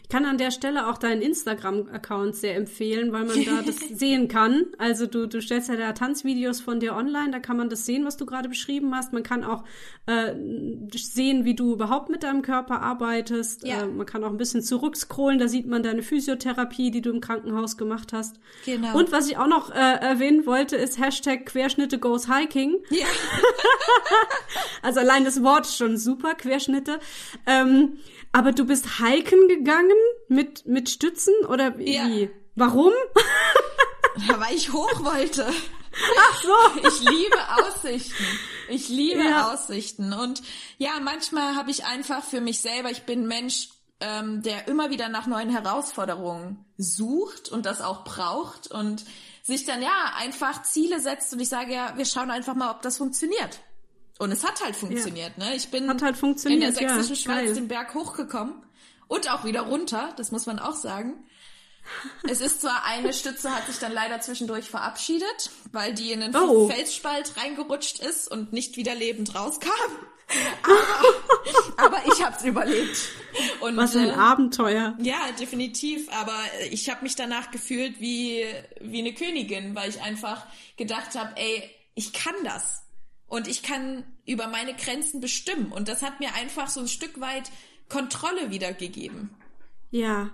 Ich 0.05 0.09
kann 0.09 0.25
an 0.25 0.37
der 0.37 0.51
Stelle 0.51 0.87
auch 0.87 0.99
deinen 0.99 1.23
Instagram-Account 1.23 2.35
sehr 2.35 2.55
empfehlen, 2.55 3.11
weil 3.11 3.25
man 3.25 3.43
da 3.43 3.63
das 3.65 3.79
sehen 3.91 4.27
kann. 4.27 4.67
Also 4.77 5.07
du, 5.07 5.27
du 5.27 5.41
stellst 5.41 5.67
ja 5.67 5.77
da 5.77 5.93
Tanzvideos 5.93 6.61
von 6.61 6.79
dir 6.79 6.95
online, 6.95 7.31
da 7.31 7.39
kann 7.39 7.57
man 7.57 7.69
das 7.69 7.87
sehen, 7.87 8.05
was 8.05 8.15
du 8.15 8.27
gerade 8.27 8.47
beschrieben 8.47 8.93
hast. 8.93 9.13
Man 9.13 9.23
kann 9.23 9.43
auch 9.43 9.63
äh, 10.05 10.35
sehen, 10.95 11.43
wie 11.43 11.55
du 11.55 11.73
überhaupt 11.73 12.09
mit 12.09 12.21
deinem 12.21 12.43
Körper 12.43 12.83
arbeitest. 12.83 13.65
Ja. 13.65 13.81
Äh, 13.81 13.87
man 13.87 14.05
kann 14.05 14.23
auch 14.23 14.29
ein 14.29 14.37
bisschen 14.37 14.61
zurückscrollen, 14.61 15.39
da 15.39 15.47
sieht 15.47 15.65
man 15.65 15.81
deine 15.81 16.03
Physiotherapie, 16.03 16.91
die 16.91 17.01
du 17.01 17.09
im 17.09 17.19
Krankenhaus 17.19 17.75
gemacht 17.75 18.13
hast. 18.13 18.39
Genau. 18.63 18.95
Und 18.95 19.11
was 19.11 19.27
ich 19.27 19.37
auch 19.37 19.47
noch 19.47 19.71
äh, 19.71 19.73
erwähnen 19.73 20.45
wollte, 20.45 20.75
ist 20.75 20.99
Hashtag 20.99 21.47
Querschnitte 21.47 21.97
goes 21.97 22.31
hiking. 22.31 22.75
Ja. 22.91 23.07
also 24.83 24.99
allein 24.99 25.25
das 25.25 25.41
Wort 25.41 25.65
schon 25.65 25.97
super, 25.97 26.35
Querschnitte. 26.35 26.99
Ähm, 27.47 27.97
aber 28.35 28.51
du 28.51 28.65
bist 28.65 28.99
hiken 28.99 29.47
gegangen 29.47 29.94
mit, 30.27 30.65
mit 30.65 30.89
Stützen 30.89 31.33
oder 31.47 31.77
wie? 31.77 31.95
Ja. 31.95 32.27
Warum? 32.55 32.93
ja, 34.27 34.39
weil 34.39 34.55
ich 34.55 34.71
hoch 34.71 35.03
wollte. 35.03 35.45
Ach 36.17 36.43
so. 36.43 36.87
Ich 36.87 37.09
liebe 37.09 37.37
Aussichten. 37.63 38.25
Ich 38.69 38.89
liebe 38.89 39.23
ja. 39.23 39.51
Aussichten. 39.51 40.13
Und 40.13 40.41
ja, 40.77 40.99
manchmal 41.01 41.55
habe 41.55 41.71
ich 41.71 41.85
einfach 41.85 42.23
für 42.23 42.41
mich 42.41 42.59
selber, 42.59 42.91
ich 42.91 43.03
bin 43.03 43.27
Mensch, 43.27 43.69
ähm, 43.99 44.41
der 44.41 44.67
immer 44.67 44.89
wieder 44.89 45.09
nach 45.09 45.27
neuen 45.27 45.49
Herausforderungen 45.49 46.65
sucht 46.77 47.49
und 47.49 47.65
das 47.65 47.81
auch 47.81 48.03
braucht 48.03 48.69
und 48.71 49.05
sich 49.41 49.65
dann 49.65 49.81
ja 49.81 50.13
einfach 50.17 50.63
Ziele 50.63 50.99
setzt 50.99 51.31
und 51.31 51.39
ich 51.39 51.49
sage 51.49 51.73
ja, 51.73 51.93
wir 51.95 52.05
schauen 52.05 52.31
einfach 52.31 52.55
mal, 52.55 52.71
ob 52.71 52.81
das 52.81 52.97
funktioniert. 52.97 53.59
Und 54.17 54.31
es 54.31 54.45
hat 54.45 54.63
halt 54.63 54.75
funktioniert, 54.75 55.33
ja. 55.37 55.45
ne? 55.45 55.55
Ich 55.55 55.69
bin 55.69 55.89
hat 55.89 56.01
halt 56.01 56.17
funktioniert, 56.17 56.61
in 56.61 56.67
der 56.67 56.73
sächsischen 56.73 57.15
ja, 57.15 57.21
Schweiz 57.21 57.53
den 57.53 57.67
Berg 57.67 57.93
hochgekommen 57.93 58.64
und 59.07 59.29
auch 59.31 59.43
wieder 59.45 59.61
runter, 59.61 60.13
das 60.17 60.31
muss 60.31 60.45
man 60.45 60.59
auch 60.59 60.75
sagen. 60.75 61.25
Es 62.27 62.41
ist 62.41 62.61
zwar 62.61 62.83
eine 62.85 63.13
Stütze, 63.13 63.53
hat 63.53 63.67
sich 63.67 63.77
dann 63.77 63.93
leider 63.93 64.19
zwischendurch 64.19 64.65
verabschiedet, 64.65 65.51
weil 65.71 65.93
die 65.93 66.11
in 66.11 66.21
den 66.21 66.35
oh. 66.35 66.67
Felsspalt 66.67 67.37
reingerutscht 67.37 67.99
ist 67.99 68.29
und 68.29 68.53
nicht 68.53 68.75
wieder 68.77 68.95
lebend 68.95 69.35
rauskam. 69.35 69.69
Aber, 70.63 71.85
aber 71.85 72.01
ich 72.07 72.23
hab's 72.23 72.43
überlebt. 72.43 72.97
Und, 73.59 73.77
Was 73.77 73.95
ein 73.95 74.09
äh, 74.09 74.13
Abenteuer. 74.13 74.95
Ja, 74.99 75.31
definitiv. 75.39 76.11
Aber 76.11 76.37
ich 76.71 76.89
habe 76.89 77.03
mich 77.03 77.15
danach 77.15 77.51
gefühlt 77.51 77.99
wie, 77.99 78.43
wie 78.81 78.99
eine 78.99 79.13
Königin, 79.13 79.75
weil 79.75 79.89
ich 79.89 80.01
einfach 80.01 80.45
gedacht 80.77 81.15
habe, 81.15 81.33
ey, 81.35 81.69
ich 81.93 82.11
kann 82.13 82.35
das 82.43 82.83
und 83.27 83.47
ich 83.47 83.61
kann 83.61 84.03
über 84.25 84.47
meine 84.47 84.73
Grenzen 84.73 85.21
bestimmen. 85.21 85.71
Und 85.71 85.87
das 85.87 86.01
hat 86.01 86.19
mir 86.19 86.33
einfach 86.33 86.69
so 86.69 86.79
ein 86.79 86.87
Stück 86.87 87.21
weit 87.21 87.51
Kontrolle 87.89 88.51
wiedergegeben. 88.51 89.29
Ja. 89.91 90.31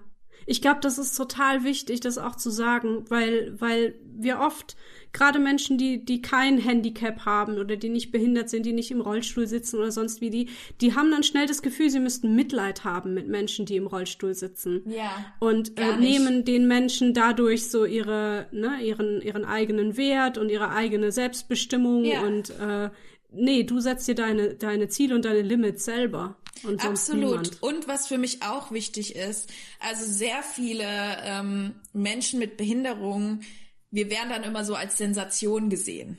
Ich 0.48 0.62
glaube, 0.62 0.80
das 0.82 0.98
ist 0.98 1.16
total 1.16 1.64
wichtig, 1.64 2.00
das 2.00 2.18
auch 2.18 2.36
zu 2.36 2.50
sagen, 2.50 3.06
weil, 3.10 3.54
weil 3.60 3.94
wir 4.04 4.40
oft, 4.40 4.76
gerade 5.14 5.38
Menschen, 5.38 5.78
die, 5.78 6.04
die 6.04 6.22
kein 6.22 6.58
Handicap 6.58 7.26
haben 7.26 7.60
oder 7.60 7.76
die 7.76 7.90
nicht 7.90 8.12
behindert 8.12 8.50
sind, 8.50 8.66
die 8.66 8.74
nicht 8.74 8.90
im 8.90 9.02
Rollstuhl 9.02 9.46
sitzen 9.46 9.78
oder 9.78 9.92
sonst 9.92 10.20
wie 10.20 10.32
die, 10.32 10.50
die 10.82 10.96
haben 10.96 11.12
dann 11.12 11.22
schnell 11.22 11.46
das 11.46 11.62
Gefühl, 11.62 11.92
sie 11.92 12.00
müssten 12.00 12.36
Mitleid 12.36 12.84
haben 12.84 13.14
mit 13.14 13.28
Menschen, 13.28 13.68
die 13.68 13.76
im 13.76 13.86
Rollstuhl 13.86 14.34
sitzen. 14.34 14.82
Ja. 14.88 15.12
Und 15.40 15.80
äh, 15.80 15.98
nehmen 15.98 16.44
den 16.44 16.68
Menschen 16.68 17.14
dadurch 17.14 17.70
so 17.70 17.86
ihre, 17.86 18.48
ne, 18.52 18.82
ihren, 18.82 19.22
ihren 19.22 19.46
eigenen 19.46 19.96
Wert 19.96 20.40
und 20.40 20.50
ihre 20.50 20.72
eigene 20.72 21.12
Selbstbestimmung 21.12 22.04
ja. 22.04 22.22
und 22.22 22.50
äh, 22.60 22.90
nee, 23.32 23.64
du 23.64 23.80
setzt 23.80 24.08
dir 24.08 24.16
deine, 24.16 24.56
deine 24.56 24.88
Ziele 24.88 25.16
und 25.16 25.26
deine 25.26 25.42
Limits 25.42 25.86
selber. 25.86 26.38
Und 26.64 26.84
Absolut. 26.84 27.22
Niemand. 27.22 27.64
Und 27.64 27.88
was 27.88 28.08
für 28.08 28.18
mich 28.18 28.44
auch 28.44 28.72
wichtig 28.72 29.16
ist, 29.16 29.50
also 29.80 30.06
sehr 30.06 30.44
viele 30.44 30.86
ähm, 31.24 31.76
Menschen 31.94 32.40
mit 32.40 32.58
Behinderungen, 32.58 33.44
wir 33.90 34.10
werden 34.10 34.30
dann 34.30 34.44
immer 34.44 34.64
so 34.64 34.76
als 34.76 34.98
Sensation 34.98 35.70
gesehen. 35.70 36.18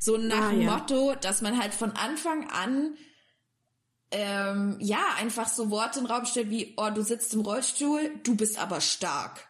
So 0.00 0.16
nach 0.16 0.46
ah, 0.46 0.50
dem 0.50 0.62
ja. 0.62 0.76
Motto, 0.76 1.14
dass 1.20 1.42
man 1.42 1.60
halt 1.60 1.74
von 1.74 1.92
Anfang 1.92 2.48
an 2.50 2.96
ähm, 4.10 4.76
ja 4.80 5.02
einfach 5.18 5.48
so 5.48 5.70
Worte 5.70 5.98
in 5.98 6.06
den 6.06 6.12
Raum 6.12 6.24
stellt 6.24 6.50
wie, 6.50 6.74
oh, 6.76 6.90
du 6.90 7.02
sitzt 7.02 7.34
im 7.34 7.40
Rollstuhl, 7.40 8.12
du 8.22 8.36
bist 8.36 8.58
aber 8.58 8.80
stark. 8.80 9.48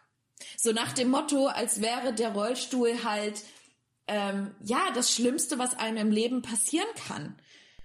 So 0.57 0.71
nach 0.71 0.93
dem 0.93 1.09
Motto, 1.09 1.47
als 1.47 1.81
wäre 1.81 2.13
der 2.13 2.33
Rollstuhl 2.33 3.03
halt 3.03 3.41
ähm, 4.07 4.55
ja 4.61 4.79
das 4.93 5.13
Schlimmste, 5.13 5.59
was 5.59 5.75
einem 5.75 5.97
im 5.97 6.11
Leben 6.11 6.41
passieren 6.41 6.87
kann. 7.07 7.39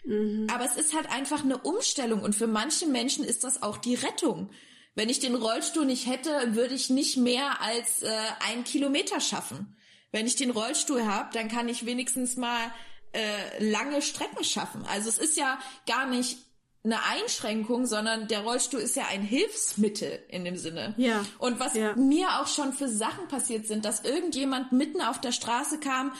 Mhm. 0.04 0.46
Aber 0.52 0.64
es 0.64 0.76
ist 0.76 0.94
halt 0.94 1.10
einfach 1.10 1.44
eine 1.44 1.58
Umstellung 1.58 2.22
und 2.22 2.34
für 2.34 2.46
manche 2.46 2.86
Menschen 2.86 3.24
ist 3.24 3.44
das 3.44 3.62
auch 3.62 3.78
die 3.78 3.94
Rettung. 3.94 4.50
Wenn 4.94 5.08
ich 5.08 5.20
den 5.20 5.34
Rollstuhl 5.34 5.86
nicht 5.86 6.06
hätte, 6.06 6.54
würde 6.54 6.74
ich 6.74 6.90
nicht 6.90 7.16
mehr 7.16 7.60
als 7.60 8.02
äh, 8.02 8.10
einen 8.48 8.64
Kilometer 8.64 9.20
schaffen. 9.20 9.76
Wenn 10.12 10.26
ich 10.26 10.36
den 10.36 10.50
Rollstuhl 10.50 11.06
habe, 11.06 11.30
dann 11.32 11.48
kann 11.48 11.68
ich 11.68 11.86
wenigstens 11.86 12.36
mal 12.36 12.72
äh, 13.12 13.70
lange 13.70 14.02
Strecken 14.02 14.44
schaffen. 14.44 14.84
Also 14.86 15.08
es 15.08 15.18
ist 15.18 15.36
ja 15.36 15.58
gar 15.86 16.06
nicht 16.06 16.38
eine 16.82 17.04
Einschränkung, 17.04 17.86
sondern 17.86 18.26
der 18.28 18.40
Rollstuhl 18.40 18.80
ist 18.80 18.96
ja 18.96 19.04
ein 19.10 19.22
Hilfsmittel 19.22 20.24
in 20.28 20.44
dem 20.44 20.56
Sinne. 20.56 20.94
Ja. 20.96 21.24
Und 21.38 21.60
was 21.60 21.74
ja. 21.74 21.94
mir 21.94 22.40
auch 22.40 22.46
schon 22.46 22.72
für 22.72 22.88
Sachen 22.88 23.28
passiert 23.28 23.66
sind, 23.66 23.84
dass 23.84 24.02
irgendjemand 24.02 24.72
mitten 24.72 25.02
auf 25.02 25.20
der 25.20 25.32
Straße 25.32 25.78
kam 25.78 26.12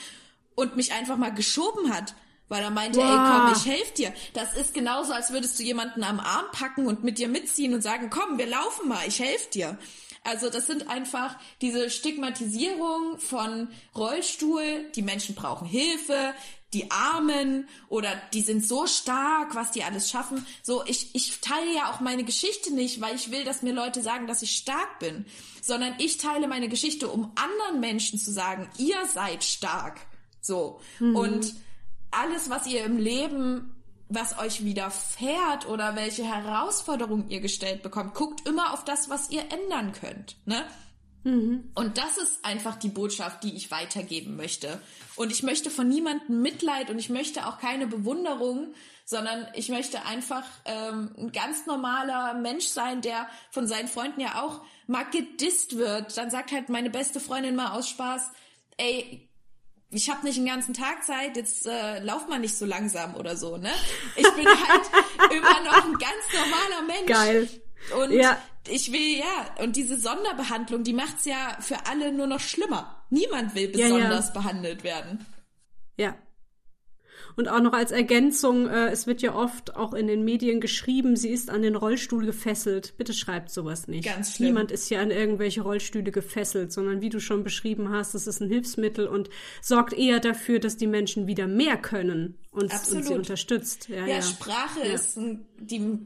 und 0.54 0.76
mich 0.76 0.92
einfach 0.92 1.16
mal 1.16 1.30
geschoben 1.34 1.92
hat, 1.94 2.14
weil 2.50 2.62
er 2.62 2.70
meinte, 2.70 2.98
wow. 2.98 3.06
ey, 3.06 3.16
komm, 3.16 3.52
ich 3.56 3.64
helf 3.64 3.94
dir. 3.94 4.12
Das 4.34 4.54
ist 4.54 4.74
genauso, 4.74 5.14
als 5.14 5.32
würdest 5.32 5.58
du 5.58 5.62
jemanden 5.62 6.04
am 6.04 6.20
Arm 6.20 6.46
packen 6.52 6.86
und 6.86 7.02
mit 7.02 7.16
dir 7.16 7.28
mitziehen 7.28 7.72
und 7.72 7.80
sagen, 7.80 8.10
komm, 8.10 8.36
wir 8.36 8.46
laufen 8.46 8.88
mal, 8.88 9.00
ich 9.06 9.20
helf 9.20 9.48
dir. 9.48 9.78
Also 10.24 10.50
das 10.50 10.66
sind 10.66 10.90
einfach 10.90 11.36
diese 11.62 11.88
Stigmatisierung 11.88 13.18
von 13.18 13.68
Rollstuhl, 13.96 14.90
die 14.94 15.02
Menschen 15.02 15.34
brauchen 15.34 15.66
Hilfe, 15.66 16.34
die 16.74 16.90
Armen 16.90 17.68
oder 17.88 18.10
die 18.34 18.42
sind 18.42 18.64
so 18.64 18.86
stark, 18.86 19.54
was 19.54 19.70
die 19.70 19.82
alles 19.84 20.10
schaffen. 20.10 20.44
So, 20.62 20.84
ich, 20.86 21.14
ich 21.14 21.40
teile 21.40 21.74
ja 21.74 21.90
auch 21.90 22.00
meine 22.00 22.24
Geschichte 22.24 22.74
nicht, 22.74 23.00
weil 23.00 23.14
ich 23.14 23.30
will, 23.30 23.44
dass 23.44 23.62
mir 23.62 23.72
Leute 23.72 24.02
sagen, 24.02 24.26
dass 24.26 24.42
ich 24.42 24.56
stark 24.56 24.98
bin, 24.98 25.24
sondern 25.62 25.94
ich 25.98 26.18
teile 26.18 26.48
meine 26.48 26.68
Geschichte, 26.68 27.08
um 27.08 27.32
anderen 27.36 27.80
Menschen 27.80 28.18
zu 28.18 28.32
sagen, 28.32 28.68
ihr 28.76 29.06
seid 29.06 29.42
stark. 29.44 30.00
So. 30.40 30.80
Mhm. 30.98 31.16
Und 31.16 31.54
alles, 32.10 32.50
was 32.50 32.66
ihr 32.66 32.84
im 32.84 32.98
Leben, 32.98 33.74
was 34.08 34.38
euch 34.38 34.64
widerfährt 34.64 35.68
oder 35.68 35.94
welche 35.94 36.24
Herausforderungen 36.24 37.30
ihr 37.30 37.40
gestellt 37.40 37.82
bekommt, 37.82 38.14
guckt 38.14 38.46
immer 38.48 38.74
auf 38.74 38.84
das, 38.84 39.08
was 39.08 39.30
ihr 39.30 39.44
ändern 39.52 39.92
könnt. 39.92 40.36
Ne? 40.46 40.64
Mhm. 41.22 41.70
Und 41.74 41.98
das 41.98 42.16
ist 42.16 42.44
einfach 42.44 42.76
die 42.76 42.88
Botschaft, 42.88 43.44
die 43.44 43.54
ich 43.54 43.70
weitergeben 43.70 44.36
möchte. 44.36 44.80
Und 45.16 45.30
ich 45.30 45.42
möchte 45.42 45.70
von 45.70 45.88
niemandem 45.88 46.42
Mitleid 46.42 46.90
und 46.90 46.98
ich 46.98 47.10
möchte 47.10 47.46
auch 47.46 47.58
keine 47.58 47.86
Bewunderung, 47.86 48.74
sondern 49.04 49.46
ich 49.54 49.68
möchte 49.68 50.04
einfach 50.06 50.44
ähm, 50.64 51.14
ein 51.18 51.32
ganz 51.32 51.66
normaler 51.66 52.34
Mensch 52.34 52.66
sein, 52.66 53.02
der 53.02 53.28
von 53.50 53.66
seinen 53.66 53.88
Freunden 53.88 54.20
ja 54.20 54.42
auch 54.42 54.62
mal 54.86 55.04
gedisst 55.04 55.76
wird. 55.76 56.16
Dann 56.16 56.30
sagt 56.30 56.52
halt 56.52 56.68
meine 56.68 56.90
beste 56.90 57.20
Freundin 57.20 57.56
mal 57.56 57.72
aus 57.72 57.88
Spaß, 57.88 58.30
ey, 58.76 59.29
ich 59.90 60.08
habe 60.08 60.24
nicht 60.24 60.38
den 60.38 60.46
ganzen 60.46 60.72
Tag 60.72 61.04
Zeit, 61.04 61.36
jetzt 61.36 61.66
äh, 61.66 61.98
lauf 62.00 62.28
mal 62.28 62.38
nicht 62.38 62.56
so 62.56 62.64
langsam 62.64 63.16
oder 63.16 63.36
so, 63.36 63.56
ne? 63.56 63.70
Ich 64.16 64.30
bin 64.34 64.46
halt 64.46 64.90
immer 65.32 65.60
noch 65.62 65.84
ein 65.84 65.94
ganz 65.94 66.24
normaler 66.32 66.82
Mensch. 66.86 67.06
Geil. 67.06 67.48
Und 67.98 68.12
ja. 68.12 68.38
ich 68.68 68.92
will, 68.92 69.18
ja, 69.18 69.62
und 69.62 69.74
diese 69.74 69.98
Sonderbehandlung, 69.98 70.84
die 70.84 70.92
macht's 70.92 71.24
ja 71.24 71.56
für 71.60 71.86
alle 71.86 72.12
nur 72.12 72.26
noch 72.26 72.40
schlimmer. 72.40 73.04
Niemand 73.10 73.54
will 73.54 73.68
besonders 73.68 74.28
ja, 74.28 74.34
ja. 74.34 74.40
behandelt 74.40 74.84
werden. 74.84 75.26
Ja, 75.96 76.14
und 77.40 77.48
auch 77.48 77.60
noch 77.60 77.72
als 77.72 77.90
Ergänzung, 77.90 78.68
äh, 78.68 78.88
es 78.88 79.06
wird 79.06 79.22
ja 79.22 79.34
oft 79.34 79.74
auch 79.74 79.94
in 79.94 80.06
den 80.06 80.24
Medien 80.26 80.60
geschrieben, 80.60 81.16
sie 81.16 81.30
ist 81.30 81.48
an 81.48 81.62
den 81.62 81.74
Rollstuhl 81.74 82.26
gefesselt. 82.26 82.92
Bitte 82.98 83.14
schreibt 83.14 83.50
sowas 83.50 83.88
nicht. 83.88 84.04
Ganz 84.04 84.36
schlimm. 84.36 84.48
Niemand 84.48 84.70
ist 84.70 84.90
ja 84.90 85.00
an 85.00 85.10
irgendwelche 85.10 85.62
Rollstühle 85.62 86.12
gefesselt, 86.12 86.70
sondern 86.70 87.00
wie 87.00 87.08
du 87.08 87.18
schon 87.18 87.42
beschrieben 87.42 87.88
hast, 87.88 88.14
es 88.14 88.26
ist 88.26 88.42
ein 88.42 88.48
Hilfsmittel 88.48 89.06
und 89.06 89.30
sorgt 89.62 89.94
eher 89.94 90.20
dafür, 90.20 90.58
dass 90.58 90.76
die 90.76 90.86
Menschen 90.86 91.26
wieder 91.26 91.46
mehr 91.46 91.78
können 91.78 92.36
und, 92.50 92.64
und 92.64 92.84
sie 92.84 93.14
unterstützt. 93.14 93.88
Ja, 93.88 94.06
ja, 94.06 94.16
ja. 94.16 94.22
Sprache 94.22 94.86
ja. 94.86 94.92
ist 94.92 95.18
die 95.60 95.98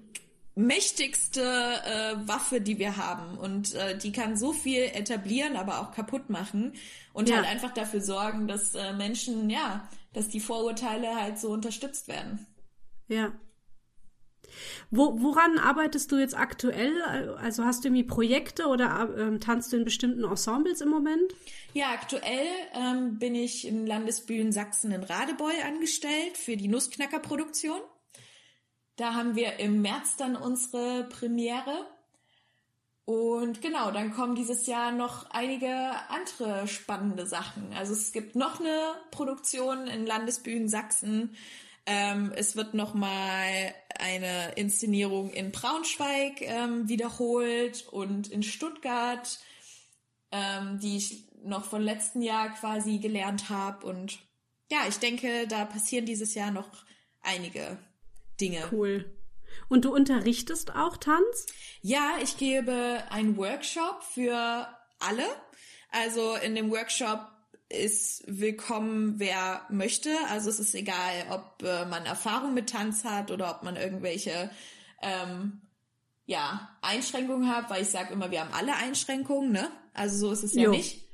mächtigste 0.55 1.43
äh, 1.43 2.29
Waffe, 2.29 2.61
die 2.61 2.79
wir 2.79 2.97
haben. 2.97 3.37
Und 3.39 3.75
äh, 3.75 3.99
die 3.99 4.13
kann 4.13 4.37
so 4.37 4.53
viel 4.53 4.83
etablieren, 4.83 5.57
aber 5.57 5.81
auch 5.81 5.91
kaputt 5.91 6.31
machen. 6.31 6.75
Und 7.13 7.29
ja. 7.29 7.37
halt 7.39 7.47
einfach 7.49 7.75
dafür 7.75 8.01
sorgen, 8.01 8.47
dass 8.47 8.77
äh, 8.77 8.93
Menschen, 8.93 9.51
ja, 9.51 9.89
dass 10.15 10.29
die 10.29 10.41
Vorurteile 10.41 11.15
halt 11.15 11.39
so 11.39 11.51
unterstützt 11.51 12.09
werden. 12.09 12.47
Ja. 13.09 13.33
Wo, 14.91 15.21
woran 15.21 15.59
arbeitest 15.59 16.13
du 16.13 16.17
jetzt 16.17 16.37
aktuell? 16.37 17.03
Also 17.37 17.65
hast 17.65 17.83
du 17.83 17.89
irgendwie 17.89 18.05
Projekte 18.05 18.67
oder 18.67 19.11
ähm, 19.19 19.41
tanzt 19.41 19.73
du 19.73 19.77
in 19.77 19.85
bestimmten 19.85 20.25
Ensembles 20.25 20.81
im 20.81 20.89
Moment? 20.89 21.35
Ja, 21.73 21.91
aktuell 21.91 22.47
ähm, 22.73 23.19
bin 23.19 23.35
ich 23.35 23.67
in 23.67 23.87
Landesbühnen 23.87 24.53
Sachsen 24.53 24.93
in 24.93 25.03
Radebeul 25.03 25.53
angestellt 25.67 26.37
für 26.37 26.57
die 26.57 26.69
Nussknacker-Produktion. 26.69 27.81
Da 28.97 29.15
haben 29.15 29.35
wir 29.35 29.59
im 29.59 29.83
März 29.83 30.17
dann 30.17 30.37
unsere 30.37 31.05
Premiere. 31.09 31.87
Und 33.07 33.61
genau, 33.61 33.91
dann 33.91 34.13
kommen 34.13 34.35
dieses 34.35 34.67
Jahr 34.67 34.91
noch 34.91 35.31
einige 35.31 35.71
andere 36.09 36.67
spannende 36.67 37.27
Sachen. 37.27 37.73
Also 37.75 37.93
es 37.93 38.13
gibt 38.13 38.35
noch 38.35 38.61
eine 38.61 38.95
Produktion 39.11 39.87
in 39.89 40.07
Landesbühnen 40.07 40.69
Sachsen. 40.69 41.37
Ähm, 41.85 42.33
es 42.35 42.57
wird 42.57 42.73
noch 42.73 42.95
mal 42.95 43.75
eine 43.99 44.53
Inszenierung 44.53 45.31
in 45.31 45.53
Braunschweig 45.53 46.41
ähm, 46.41 46.89
wiederholt 46.89 47.87
und 47.91 48.29
in 48.29 48.43
Stuttgart, 48.43 49.39
ähm, 50.33 50.79
die 50.81 50.97
ich 50.97 51.27
noch 51.43 51.67
von 51.67 51.83
letzten 51.83 52.23
Jahr 52.23 52.55
quasi 52.55 52.99
gelernt 52.99 53.51
habe. 53.51 53.87
Und 53.87 54.19
ja, 54.73 54.79
ich 54.89 54.99
denke, 54.99 55.47
da 55.47 55.67
passieren 55.67 56.07
dieses 56.07 56.35
Jahr 56.35 56.51
noch 56.51 56.71
einige 57.21 57.77
Dinge. 58.41 58.67
Cool. 58.73 59.05
Und 59.69 59.85
du 59.85 59.95
unterrichtest 59.95 60.75
auch 60.75 60.97
Tanz? 60.97 61.47
Ja, 61.81 62.13
ich 62.23 62.37
gebe 62.37 63.03
einen 63.11 63.37
Workshop 63.37 64.03
für 64.03 64.69
alle. 64.99 65.27
Also 65.91 66.35
in 66.37 66.55
dem 66.55 66.71
Workshop 66.71 67.21
ist 67.69 68.25
willkommen, 68.27 69.19
wer 69.19 69.63
möchte. 69.71 70.11
Also 70.31 70.51
es 70.51 70.61
ist 70.61 70.75
egal, 70.75 71.27
ob 71.31 71.63
äh, 71.63 71.87
man 71.87 72.07
Erfahrung 72.07 72.55
mit 72.55 72.71
Tanz 72.71 73.05
hat 73.05 73.31
oder 73.31 73.51
ob 73.51 73.63
man 73.63 73.77
irgendwelche 73.77 74.51
ähm, 75.03 75.61
ja, 76.27 76.77
Einschränkungen 76.83 77.49
hat, 77.49 77.71
weil 77.71 77.83
ich 77.83 77.91
sage 77.91 78.13
immer, 78.13 78.31
wir 78.31 78.41
haben 78.41 78.55
alle 78.55 78.75
Einschränkungen, 78.77 79.53
ne? 79.53 79.71
Also 79.93 80.17
so 80.17 80.33
ist 80.33 80.43
es 80.43 80.55
ja 80.55 80.65
jo. 80.65 80.71
nicht. 80.71 81.05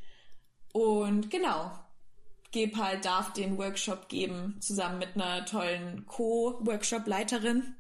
Und 0.73 1.31
genau, 1.31 1.73
gebe 2.53 2.77
halt, 2.77 3.05
darf 3.05 3.33
den 3.33 3.59
Workshop 3.59 4.09
geben, 4.09 4.57
zusammen 4.61 4.99
mit 4.99 5.15
einer 5.15 5.45
tollen 5.45 6.07
Co-Workshop-Leiterin. 6.07 7.75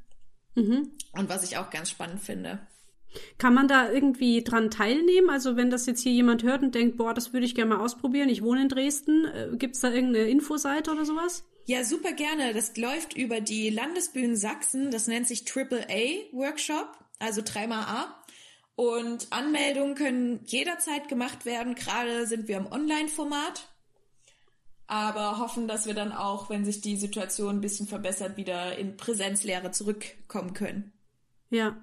Mhm. 0.54 0.92
Und 1.12 1.28
was 1.28 1.44
ich 1.44 1.56
auch 1.56 1.70
ganz 1.70 1.90
spannend 1.90 2.20
finde. 2.20 2.60
Kann 3.38 3.54
man 3.54 3.66
da 3.66 3.90
irgendwie 3.90 4.44
dran 4.44 4.70
teilnehmen? 4.70 5.30
Also 5.30 5.56
wenn 5.56 5.70
das 5.70 5.86
jetzt 5.86 6.02
hier 6.02 6.12
jemand 6.12 6.42
hört 6.42 6.62
und 6.62 6.74
denkt, 6.74 6.96
boah, 6.96 7.12
das 7.12 7.32
würde 7.32 7.46
ich 7.46 7.54
gerne 7.54 7.74
mal 7.74 7.84
ausprobieren, 7.84 8.28
ich 8.28 8.42
wohne 8.42 8.62
in 8.62 8.68
Dresden, 8.68 9.24
äh, 9.24 9.48
gibt 9.56 9.74
es 9.74 9.80
da 9.80 9.90
irgendeine 9.90 10.26
Infoseite 10.26 10.92
oder 10.92 11.04
sowas? 11.04 11.44
Ja, 11.66 11.84
super 11.84 12.12
gerne. 12.12 12.52
Das 12.52 12.76
läuft 12.76 13.16
über 13.16 13.40
die 13.40 13.70
Landesbühnen 13.70 14.36
Sachsen. 14.36 14.90
Das 14.90 15.06
nennt 15.06 15.28
sich 15.28 15.44
Triple 15.44 15.86
A 15.88 16.36
Workshop, 16.36 16.98
also 17.18 17.42
dreimal 17.44 17.84
A. 17.84 18.22
Und 18.76 19.28
Anmeldungen 19.30 19.94
können 19.94 20.40
jederzeit 20.46 21.08
gemacht 21.08 21.44
werden. 21.44 21.74
Gerade 21.74 22.26
sind 22.26 22.48
wir 22.48 22.56
im 22.56 22.66
Online-Format 22.66 23.68
aber 24.90 25.38
hoffen, 25.38 25.68
dass 25.68 25.86
wir 25.86 25.94
dann 25.94 26.12
auch, 26.12 26.50
wenn 26.50 26.64
sich 26.64 26.80
die 26.80 26.96
Situation 26.96 27.56
ein 27.56 27.60
bisschen 27.60 27.86
verbessert, 27.86 28.36
wieder 28.36 28.76
in 28.76 28.96
Präsenzlehre 28.96 29.70
zurückkommen 29.70 30.52
können. 30.52 30.92
Ja. 31.50 31.76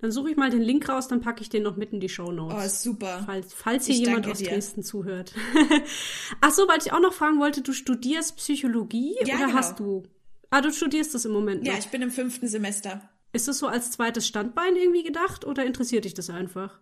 Dann 0.00 0.10
suche 0.10 0.30
ich 0.30 0.36
mal 0.36 0.48
den 0.50 0.62
Link 0.62 0.88
raus, 0.88 1.08
dann 1.08 1.20
packe 1.20 1.42
ich 1.42 1.50
den 1.50 1.62
noch 1.62 1.76
mit 1.76 1.92
in 1.92 2.00
die 2.00 2.08
Show 2.08 2.32
Notes. 2.32 2.56
Oh, 2.86 2.90
super. 2.90 3.22
Falls, 3.26 3.52
falls 3.52 3.84
hier 3.86 3.94
Ich 3.96 4.00
jemand 4.06 4.26
aus 4.26 4.38
dir. 4.38 4.48
Dresden 4.48 4.82
zuhört. 4.82 5.34
Ach 6.40 6.50
so, 6.52 6.66
weil 6.66 6.78
ich 6.78 6.92
auch 6.92 7.00
noch 7.00 7.12
fragen 7.12 7.38
wollte, 7.38 7.60
du 7.60 7.72
studierst 7.74 8.36
Psychologie 8.36 9.14
Ja, 9.24 9.34
oder 9.36 9.46
genau. 9.46 9.58
hast 9.58 9.78
du? 9.80 10.02
Ah, 10.50 10.62
du 10.62 10.72
studierst 10.72 11.14
das 11.14 11.26
im 11.26 11.32
Moment 11.32 11.64
noch. 11.64 11.72
Ja, 11.72 11.78
ich 11.78 11.88
bin 11.88 12.00
im 12.00 12.10
fünften 12.10 12.48
Semester. 12.48 13.02
Ist 13.34 13.46
das 13.48 13.58
so 13.58 13.66
als 13.66 13.90
zweites 13.90 14.26
Standbein 14.26 14.74
irgendwie 14.76 15.02
gedacht 15.02 15.44
oder 15.44 15.66
interessiert 15.66 16.04
dich 16.06 16.14
das 16.14 16.30
einfach? 16.30 16.78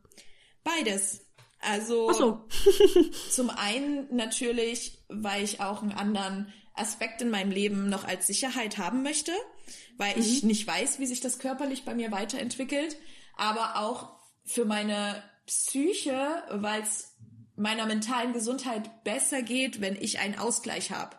Beides. 0.62 1.26
Also 1.62 2.12
so. 2.12 2.48
zum 3.30 3.50
einen 3.50 4.14
natürlich, 4.14 4.98
weil 5.08 5.44
ich 5.44 5.60
auch 5.60 5.82
einen 5.82 5.92
anderen 5.92 6.52
Aspekt 6.74 7.22
in 7.22 7.30
meinem 7.30 7.50
Leben 7.50 7.88
noch 7.88 8.04
als 8.04 8.26
Sicherheit 8.26 8.78
haben 8.78 9.02
möchte, 9.02 9.32
weil 9.96 10.18
ich 10.18 10.42
nicht 10.42 10.66
weiß, 10.66 10.98
wie 10.98 11.06
sich 11.06 11.20
das 11.20 11.38
körperlich 11.38 11.84
bei 11.84 11.94
mir 11.94 12.10
weiterentwickelt, 12.10 12.96
aber 13.36 13.76
auch 13.76 14.18
für 14.44 14.64
meine 14.64 15.22
Psyche, 15.46 16.42
weil 16.50 16.82
es 16.82 17.14
meiner 17.56 17.86
mentalen 17.86 18.32
Gesundheit 18.32 19.04
besser 19.04 19.42
geht, 19.42 19.80
wenn 19.80 19.96
ich 19.96 20.18
einen 20.18 20.38
Ausgleich 20.38 20.90
habe. 20.90 21.16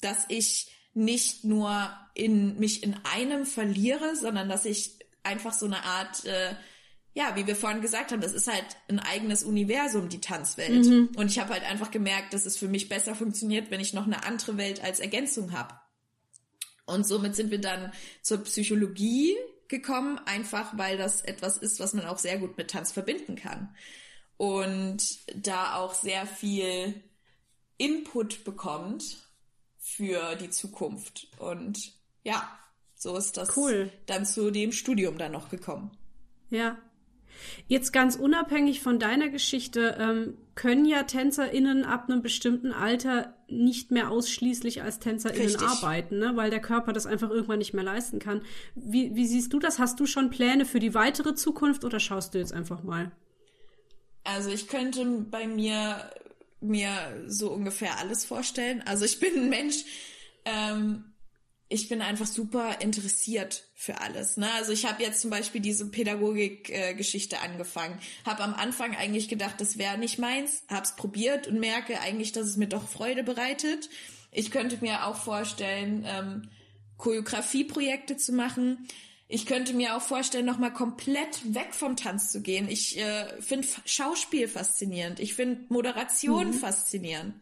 Dass 0.00 0.24
ich 0.28 0.70
nicht 0.92 1.44
nur 1.44 1.90
in 2.14 2.58
mich 2.58 2.82
in 2.84 2.94
einem 3.04 3.46
verliere, 3.46 4.14
sondern 4.14 4.48
dass 4.48 4.64
ich 4.64 4.98
einfach 5.24 5.52
so 5.52 5.66
eine 5.66 5.82
Art 5.82 6.24
äh, 6.26 6.54
ja, 7.14 7.36
wie 7.36 7.46
wir 7.46 7.54
vorhin 7.54 7.80
gesagt 7.80 8.10
haben, 8.10 8.20
das 8.20 8.34
ist 8.34 8.48
halt 8.48 8.66
ein 8.88 8.98
eigenes 8.98 9.44
Universum, 9.44 10.08
die 10.08 10.20
Tanzwelt. 10.20 10.84
Und 11.16 11.30
ich 11.30 11.38
habe 11.38 11.52
halt 11.52 11.62
einfach 11.62 11.92
gemerkt, 11.92 12.34
dass 12.34 12.44
es 12.44 12.56
für 12.56 12.68
mich 12.68 12.88
besser 12.88 13.14
funktioniert, 13.14 13.70
wenn 13.70 13.80
ich 13.80 13.94
noch 13.94 14.06
eine 14.06 14.24
andere 14.24 14.56
Welt 14.56 14.82
als 14.82 14.98
Ergänzung 14.98 15.52
habe. 15.52 15.74
Und 16.86 17.06
somit 17.06 17.36
sind 17.36 17.52
wir 17.52 17.60
dann 17.60 17.92
zur 18.20 18.42
Psychologie 18.42 19.36
gekommen, 19.68 20.20
einfach 20.26 20.76
weil 20.76 20.98
das 20.98 21.22
etwas 21.22 21.56
ist, 21.56 21.78
was 21.78 21.94
man 21.94 22.04
auch 22.04 22.18
sehr 22.18 22.38
gut 22.38 22.58
mit 22.58 22.70
Tanz 22.70 22.90
verbinden 22.90 23.36
kann. 23.36 23.74
Und 24.36 25.18
da 25.34 25.76
auch 25.76 25.94
sehr 25.94 26.26
viel 26.26 27.00
Input 27.78 28.44
bekommt 28.44 29.18
für 29.78 30.34
die 30.34 30.50
Zukunft. 30.50 31.28
Und 31.38 31.92
ja, 32.24 32.58
so 32.96 33.16
ist 33.16 33.36
das 33.36 33.56
Cool. 33.56 33.92
dann 34.06 34.26
zu 34.26 34.50
dem 34.50 34.72
Studium 34.72 35.16
dann 35.16 35.32
noch 35.32 35.48
gekommen. 35.48 35.96
Ja. 36.50 36.76
Jetzt 37.66 37.92
ganz 37.92 38.16
unabhängig 38.16 38.80
von 38.80 38.98
deiner 38.98 39.28
Geschichte, 39.28 39.96
ähm, 39.98 40.36
können 40.54 40.84
ja 40.84 41.02
TänzerInnen 41.02 41.84
ab 41.84 42.08
einem 42.08 42.22
bestimmten 42.22 42.72
Alter 42.72 43.36
nicht 43.48 43.90
mehr 43.90 44.10
ausschließlich 44.10 44.82
als 44.82 44.98
TänzerInnen 45.00 45.46
Richtig. 45.46 45.66
arbeiten, 45.66 46.18
ne? 46.18 46.32
weil 46.36 46.50
der 46.50 46.60
Körper 46.60 46.92
das 46.92 47.06
einfach 47.06 47.30
irgendwann 47.30 47.58
nicht 47.58 47.74
mehr 47.74 47.84
leisten 47.84 48.18
kann. 48.18 48.42
Wie, 48.74 49.14
wie 49.14 49.26
siehst 49.26 49.52
du 49.52 49.58
das? 49.58 49.78
Hast 49.78 49.98
du 50.00 50.06
schon 50.06 50.30
Pläne 50.30 50.64
für 50.64 50.78
die 50.78 50.94
weitere 50.94 51.34
Zukunft 51.34 51.84
oder 51.84 52.00
schaust 52.00 52.34
du 52.34 52.38
jetzt 52.38 52.52
einfach 52.52 52.82
mal? 52.82 53.12
Also 54.22 54.50
ich 54.50 54.68
könnte 54.68 55.04
bei 55.30 55.46
mir 55.46 56.10
mir 56.64 57.24
so 57.26 57.50
ungefähr 57.52 57.98
alles 57.98 58.24
vorstellen. 58.24 58.82
Also 58.86 59.04
ich 59.04 59.20
bin 59.20 59.34
ein 59.34 59.48
Mensch, 59.50 59.84
ähm, 60.44 61.12
ich 61.68 61.88
bin 61.88 62.02
einfach 62.02 62.26
super 62.26 62.80
interessiert 62.80 63.64
für 63.84 64.00
alles. 64.00 64.36
Ne? 64.36 64.50
Also 64.54 64.72
ich 64.72 64.86
habe 64.86 65.02
jetzt 65.02 65.20
zum 65.20 65.30
Beispiel 65.30 65.60
diese 65.60 65.90
Pädagogik-Geschichte 65.90 67.40
angefangen. 67.40 67.98
Habe 68.24 68.42
am 68.42 68.54
Anfang 68.54 68.96
eigentlich 68.96 69.28
gedacht, 69.28 69.60
das 69.60 69.76
wäre 69.76 69.98
nicht 69.98 70.18
meins. 70.18 70.64
Hab's 70.68 70.96
probiert 70.96 71.46
und 71.46 71.60
merke 71.60 72.00
eigentlich, 72.00 72.32
dass 72.32 72.46
es 72.46 72.56
mir 72.56 72.68
doch 72.68 72.88
Freude 72.88 73.22
bereitet. 73.22 73.90
Ich 74.32 74.50
könnte 74.50 74.78
mir 74.80 75.06
auch 75.06 75.16
vorstellen, 75.16 76.04
ähm, 76.06 76.48
Choreografieprojekte 76.96 78.16
zu 78.16 78.32
machen. 78.32 78.88
Ich 79.28 79.46
könnte 79.46 79.74
mir 79.74 79.96
auch 79.96 80.02
vorstellen, 80.02 80.46
nochmal 80.46 80.72
komplett 80.72 81.54
weg 81.54 81.74
vom 81.74 81.96
Tanz 81.96 82.32
zu 82.32 82.40
gehen. 82.40 82.68
Ich 82.68 82.98
äh, 82.98 83.40
finde 83.40 83.68
Schauspiel 83.84 84.48
faszinierend. 84.48 85.20
Ich 85.20 85.34
finde 85.34 85.64
Moderation 85.68 86.52
faszinierend. 86.52 87.34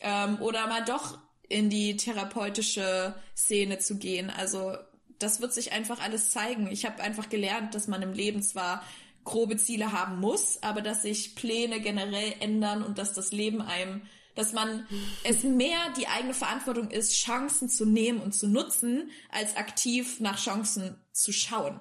Ähm, 0.00 0.40
oder 0.40 0.66
mal 0.66 0.84
doch 0.84 1.18
in 1.48 1.70
die 1.70 1.96
therapeutische 1.96 3.14
Szene 3.36 3.78
zu 3.78 3.98
gehen. 3.98 4.30
Also 4.30 4.76
das 5.18 5.40
wird 5.40 5.52
sich 5.52 5.72
einfach 5.72 6.00
alles 6.00 6.30
zeigen. 6.30 6.68
Ich 6.70 6.84
habe 6.84 7.02
einfach 7.02 7.28
gelernt, 7.28 7.74
dass 7.74 7.88
man 7.88 8.02
im 8.02 8.12
Leben 8.12 8.42
zwar 8.42 8.82
grobe 9.24 9.56
Ziele 9.56 9.92
haben 9.92 10.20
muss, 10.20 10.62
aber 10.62 10.80
dass 10.80 11.02
sich 11.02 11.34
Pläne 11.34 11.80
generell 11.80 12.34
ändern 12.40 12.82
und 12.82 12.98
dass 12.98 13.12
das 13.12 13.32
Leben 13.32 13.60
einem, 13.60 14.02
dass 14.34 14.52
man 14.52 14.86
es 15.24 15.42
mehr 15.42 15.78
die 15.98 16.06
eigene 16.06 16.34
Verantwortung 16.34 16.90
ist, 16.90 17.14
Chancen 17.14 17.68
zu 17.68 17.84
nehmen 17.84 18.20
und 18.20 18.34
zu 18.34 18.48
nutzen, 18.48 19.10
als 19.30 19.56
aktiv 19.56 20.20
nach 20.20 20.38
Chancen 20.38 20.96
zu 21.12 21.32
schauen. 21.32 21.80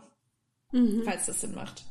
Falls 1.05 1.27
das 1.27 1.41
Sinn 1.41 1.53
macht. 1.53 1.83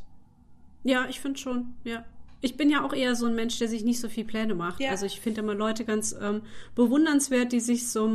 Ja, 0.82 1.08
ich 1.08 1.20
finde 1.20 1.38
schon, 1.38 1.74
ja. 1.84 2.04
Ich 2.40 2.58
bin 2.58 2.68
ja 2.68 2.84
auch 2.84 2.92
eher 2.92 3.14
so 3.14 3.24
ein 3.24 3.34
Mensch, 3.34 3.58
der 3.58 3.68
sich 3.68 3.84
nicht 3.84 4.00
so 4.00 4.10
viel 4.10 4.24
Pläne 4.24 4.54
macht. 4.54 4.80
Ja. 4.80 4.90
Also 4.90 5.06
ich 5.06 5.20
finde 5.20 5.40
immer 5.40 5.54
Leute 5.54 5.86
ganz 5.86 6.14
ähm, 6.20 6.42
bewundernswert, 6.74 7.52
die 7.52 7.60
sich 7.60 7.88
so 7.88 8.06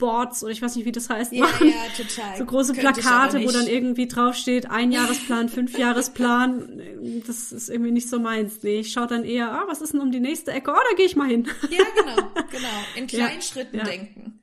Mindboards 0.00 0.42
oder 0.42 0.52
ich 0.52 0.62
weiß 0.62 0.76
nicht, 0.76 0.84
wie 0.84 0.92
das 0.92 1.08
heißt, 1.10 1.32
machen. 1.32 1.72
total. 1.96 2.36
So 2.38 2.44
große 2.44 2.72
Könnte 2.74 3.00
Plakate, 3.00 3.42
wo 3.46 3.50
dann 3.50 3.66
irgendwie 3.66 4.08
draufsteht, 4.08 4.70
Einjahresplan, 4.70 5.48
Fünfjahresplan. 5.48 7.22
Das 7.26 7.52
ist 7.52 7.68
irgendwie 7.68 7.92
nicht 7.92 8.08
so 8.08 8.18
meins. 8.18 8.62
Nee, 8.62 8.80
ich 8.80 8.92
schaue 8.92 9.06
dann 9.06 9.24
eher, 9.24 9.50
ah, 9.52 9.64
was 9.68 9.80
ist 9.80 9.92
denn 9.92 10.00
um 10.00 10.10
die 10.10 10.20
nächste 10.20 10.52
Ecke? 10.52 10.70
Oh, 10.72 10.74
da 10.90 10.96
gehe 10.96 11.06
ich 11.06 11.16
mal 11.16 11.28
hin. 11.28 11.46
Ja, 11.70 11.84
genau, 11.96 12.28
genau. 12.50 12.68
In 12.96 13.06
kleinen 13.06 13.36
Ja, 13.36 13.42
Schritten 13.42 13.76
ja. 13.78 13.84
denken. 13.84 14.40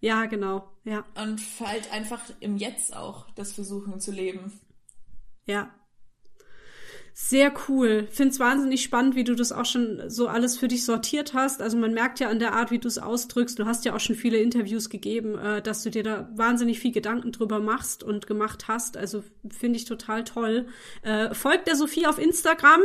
ja, 0.00 0.24
genau. 0.26 0.70
Ja, 0.84 1.04
Und 1.20 1.40
halt 1.60 1.90
einfach 1.92 2.20
im 2.40 2.56
Jetzt 2.56 2.94
auch 2.94 3.26
das 3.36 3.52
versuchen 3.52 4.00
zu 4.00 4.10
leben. 4.12 4.52
ja. 5.46 5.70
Sehr 7.16 7.52
cool. 7.68 8.08
Find's 8.10 8.40
wahnsinnig 8.40 8.82
spannend, 8.82 9.14
wie 9.14 9.22
du 9.22 9.36
das 9.36 9.52
auch 9.52 9.66
schon 9.66 10.02
so 10.08 10.26
alles 10.26 10.58
für 10.58 10.66
dich 10.66 10.84
sortiert 10.84 11.32
hast. 11.32 11.62
Also 11.62 11.76
man 11.76 11.94
merkt 11.94 12.18
ja 12.18 12.28
an 12.28 12.40
der 12.40 12.54
Art, 12.54 12.72
wie 12.72 12.80
du 12.80 12.88
es 12.88 12.98
ausdrückst. 12.98 13.56
Du 13.56 13.66
hast 13.66 13.84
ja 13.84 13.94
auch 13.94 14.00
schon 14.00 14.16
viele 14.16 14.38
Interviews 14.38 14.90
gegeben, 14.90 15.38
äh, 15.38 15.62
dass 15.62 15.84
du 15.84 15.90
dir 15.90 16.02
da 16.02 16.28
wahnsinnig 16.34 16.80
viel 16.80 16.90
Gedanken 16.90 17.30
drüber 17.30 17.60
machst 17.60 18.02
und 18.02 18.26
gemacht 18.26 18.66
hast. 18.66 18.96
Also 18.96 19.22
finde 19.48 19.76
ich 19.76 19.84
total 19.84 20.24
toll. 20.24 20.66
Äh, 21.02 21.32
folgt 21.34 21.68
der 21.68 21.76
Sophie 21.76 22.04
auf 22.08 22.18
Instagram. 22.18 22.80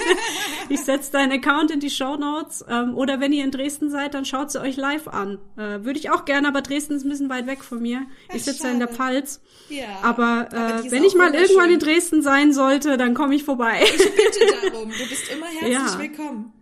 ich 0.68 0.80
setze 0.80 1.12
deinen 1.12 1.32
Account 1.32 1.70
in 1.70 1.80
die 1.80 1.88
Show 1.88 2.16
Notes. 2.16 2.62
Ähm, 2.68 2.94
oder 2.94 3.18
wenn 3.18 3.32
ihr 3.32 3.44
in 3.44 3.50
Dresden 3.50 3.88
seid, 3.90 4.12
dann 4.12 4.26
schaut 4.26 4.50
sie 4.52 4.60
euch 4.60 4.76
live 4.76 5.08
an. 5.08 5.38
Äh, 5.56 5.86
Würde 5.86 5.98
ich 5.98 6.10
auch 6.10 6.26
gerne, 6.26 6.48
aber 6.48 6.60
Dresden 6.60 6.96
ist 6.96 7.06
ein 7.06 7.08
bisschen 7.08 7.30
weit 7.30 7.46
weg 7.46 7.64
von 7.64 7.80
mir. 7.80 8.02
Ach, 8.28 8.34
ich 8.34 8.44
sitze 8.44 8.64
ja 8.64 8.72
in 8.74 8.78
der. 8.78 8.88
Pfalz. 8.88 9.40
Ja. 9.70 9.86
Aber, 10.02 10.48
Aber 10.52 10.84
äh, 10.84 10.90
wenn 10.90 11.02
ich 11.02 11.14
mal 11.14 11.34
irgendwann 11.34 11.70
in. 11.70 11.78
Dresden 11.78 12.20
sein 12.20 12.52
sollte, 12.52 12.98
dann 12.98 13.14
komme 13.14 13.34
ich 13.34 13.42
vorbei. 13.42 13.53
Bitte 13.56 14.70
darum. 14.72 14.90
Du 14.90 15.08
bist 15.08 15.30
immer 15.30 15.46
herzlich 15.46 15.72
Ja. 15.72 15.98
willkommen. 15.98 16.52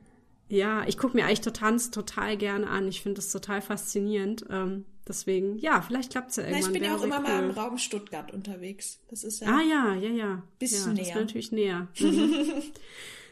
ja, 0.49 0.85
ich 0.87 0.99
gucke 0.99 1.17
mir 1.17 1.25
eigentlich 1.27 1.41
Tanz 1.41 1.91
total 1.91 2.37
gerne 2.37 2.69
an. 2.69 2.89
Ich 2.89 3.03
finde 3.03 3.17
das 3.17 3.31
total 3.33 3.63
faszinierend. 3.63 4.45
Ähm, 4.51 4.85
deswegen, 5.09 5.59
ja, 5.59 5.81
vielleicht 5.83 6.11
klappt's 6.11 6.37
ja 6.37 6.43
Na, 6.45 6.51
irgendwann. 6.51 6.75
ich 6.75 6.81
bin 6.81 6.89
ja 6.91 6.97
auch 6.97 7.03
immer 7.03 7.21
mal 7.21 7.43
im 7.43 7.51
cool. 7.51 7.59
Raum 7.59 7.79
Stuttgart 7.79 8.33
unterwegs. 8.33 9.01
Das 9.09 9.25
ist 9.25 9.41
ja. 9.41 9.49
Ah 9.49 9.63
ja, 9.63 9.95
ja, 9.95 10.11
ja. 10.11 10.43
Bisschen 10.59 10.91
ja, 10.91 10.99
das 10.99 11.07
näher. 11.07 11.15
wäre 11.17 11.25
natürlich 11.25 11.53
näher. 11.53 11.89
Mhm. 12.01 12.63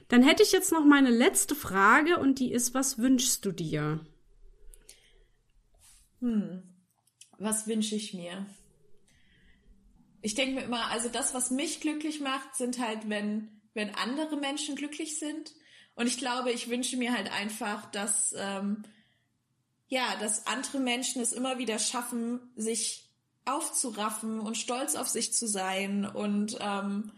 Dann 0.09 0.25
hätte 0.25 0.43
ich 0.43 0.51
jetzt 0.51 0.73
noch 0.73 0.85
meine 0.85 1.11
letzte 1.11 1.55
Frage 1.55 2.19
und 2.19 2.41
die 2.41 2.51
ist, 2.53 2.75
was 2.75 2.99
wünschst 2.99 3.45
du 3.45 3.53
dir? 3.53 4.01
Was 7.39 7.67
wünsche 7.69 7.95
ich 7.95 8.13
mir? 8.13 8.45
Ich 10.23 10.35
denke 10.35 10.55
mir 10.55 10.63
immer, 10.63 10.91
also 10.91 11.09
das, 11.09 11.35
was 11.35 11.51
mich 11.51 11.81
glücklich 11.81 12.21
macht, 12.21 12.55
sind 12.55 12.79
halt, 12.79 13.09
wenn, 13.09 13.61
wenn 13.75 13.95
andere 13.95 14.37
Menschen 14.37 14.77
glücklich 14.77 15.19
sind. 15.19 15.55
Und 15.95 16.07
ich 16.07 16.19
glaube, 16.19 16.51
ich 16.53 16.69
wünsche 16.69 16.97
mir 16.97 17.13
halt 17.13 17.31
einfach, 17.33 17.91
dass, 17.91 18.35
ähm, 18.37 18.85
ja, 19.89 20.17
dass 20.21 20.47
andere 20.47 20.79
Menschen 20.81 21.23
es 21.23 21.33
immer 21.33 21.59
wieder 21.59 21.79
schaffen, 21.79 22.53
sich 22.57 23.11
aufzuraffen 23.45 24.41
und 24.41 24.57
stolz 24.57 24.95
auf 24.95 25.09
sich 25.09 25.33
zu 25.33 25.47
sein 25.47 26.07
und 26.07 26.57
ähm, 26.61 27.13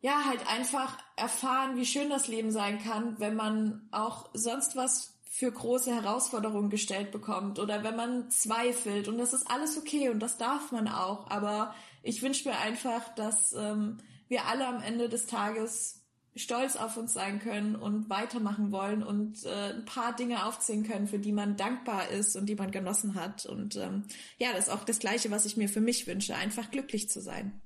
ja, 0.00 0.24
halt 0.26 0.46
einfach 0.48 0.98
erfahren, 1.16 1.76
wie 1.76 1.86
schön 1.86 2.10
das 2.10 2.28
Leben 2.28 2.50
sein 2.50 2.78
kann, 2.82 3.18
wenn 3.20 3.34
man 3.34 3.88
auch 3.90 4.28
sonst 4.34 4.76
was 4.76 5.13
für 5.36 5.50
große 5.50 5.92
Herausforderungen 5.92 6.70
gestellt 6.70 7.10
bekommt 7.10 7.58
oder 7.58 7.82
wenn 7.82 7.96
man 7.96 8.30
zweifelt 8.30 9.08
und 9.08 9.18
das 9.18 9.32
ist 9.32 9.50
alles 9.50 9.76
okay 9.76 10.08
und 10.08 10.20
das 10.20 10.38
darf 10.38 10.70
man 10.70 10.86
auch, 10.86 11.28
aber 11.28 11.74
ich 12.04 12.22
wünsche 12.22 12.48
mir 12.48 12.56
einfach, 12.58 13.12
dass 13.16 13.52
ähm, 13.52 13.98
wir 14.28 14.44
alle 14.44 14.64
am 14.64 14.80
Ende 14.80 15.08
des 15.08 15.26
Tages 15.26 16.04
stolz 16.36 16.76
auf 16.76 16.96
uns 16.96 17.14
sein 17.14 17.40
können 17.40 17.74
und 17.74 18.08
weitermachen 18.08 18.70
wollen 18.70 19.02
und 19.02 19.44
äh, 19.44 19.72
ein 19.72 19.84
paar 19.84 20.14
Dinge 20.14 20.46
aufzählen 20.46 20.84
können, 20.84 21.08
für 21.08 21.18
die 21.18 21.32
man 21.32 21.56
dankbar 21.56 22.10
ist 22.10 22.36
und 22.36 22.46
die 22.46 22.54
man 22.54 22.70
genossen 22.70 23.16
hat 23.16 23.44
und 23.44 23.74
ähm, 23.74 24.04
ja, 24.38 24.52
das 24.52 24.68
ist 24.68 24.72
auch 24.72 24.84
das 24.84 25.00
Gleiche, 25.00 25.32
was 25.32 25.46
ich 25.46 25.56
mir 25.56 25.68
für 25.68 25.80
mich 25.80 26.06
wünsche, 26.06 26.36
einfach 26.36 26.70
glücklich 26.70 27.08
zu 27.08 27.20
sein. 27.20 27.60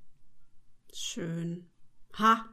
Schön. 0.91 1.69
Ha, 2.17 2.45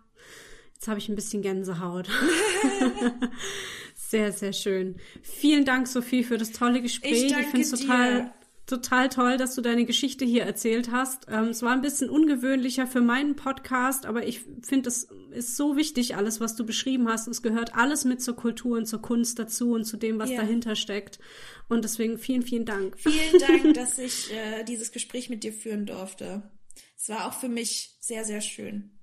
jetzt 0.75 0.89
habe 0.89 0.99
ich 0.99 1.09
ein 1.09 1.17
bisschen 1.17 1.41
Gänsehaut. 1.41 2.07
sehr, 4.09 4.33
sehr 4.33 4.53
schön. 4.53 4.97
Vielen 5.23 5.65
Dank, 5.65 5.89
Sophie, 5.89 6.25
für 6.25 6.39
das 6.39 6.53
tolle 6.53 6.83
Gespräch. 6.83 7.25
Ich 7.25 7.33
danke 7.33 7.51
finde 7.51 7.67
es 7.67 7.71
total 7.71 8.33
total 8.67 9.09
toll, 9.09 9.37
dass 9.37 9.55
du 9.55 9.61
deine 9.63 9.85
Geschichte 9.85 10.25
hier 10.25 10.43
erzählt 10.43 10.91
hast. 10.91 11.27
Ähm, 11.29 11.49
es 11.49 11.63
war 11.63 11.73
ein 11.73 11.81
bisschen 11.81 12.11
ungewöhnlicher 12.11 12.87
für 12.87 13.01
meinen 13.01 13.37
Podcast, 13.37 14.07
aber 14.07 14.27
ich 14.27 14.41
finde, 14.63 14.89
es 14.89 15.09
ist 15.31 15.57
so 15.57 15.77
wichtig, 15.77 16.17
alles, 16.17 16.41
was 16.41 16.57
du 16.57 16.67
beschrieben 16.67 17.09
hast. 17.09 17.29
Es 17.29 17.43
gehört 17.43 17.77
alles 17.77 18.05
mit 18.05 18.21
zur 18.21 18.35
Kultur 18.35 18.77
und 18.77 18.87
zur 18.87 19.01
Kunst 19.01 19.39
dazu 19.39 19.73
und 19.73 19.85
zu 19.85 19.97
dem, 19.97 20.19
was 20.19 20.31
ja. 20.31 20.41
dahinter 20.41 20.75
steckt. 20.75 21.21
Und 21.69 21.85
deswegen 21.85 22.19
vielen, 22.19 22.43
vielen 22.43 22.65
Dank. 22.65 22.99
Vielen 22.99 23.41
Dank, 23.41 23.75
dass 23.75 23.99
ich 23.99 24.33
äh, 24.33 24.65
dieses 24.65 24.91
Gespräch 24.91 25.31
mit 25.31 25.45
dir 25.45 25.53
führen 25.53 25.87
durfte. 25.87 26.51
Es 26.97 27.09
war 27.09 27.27
auch 27.27 27.35
für 27.35 27.49
mich 27.49 27.97
sehr, 28.01 28.25
sehr 28.25 28.41
schön. 28.41 28.96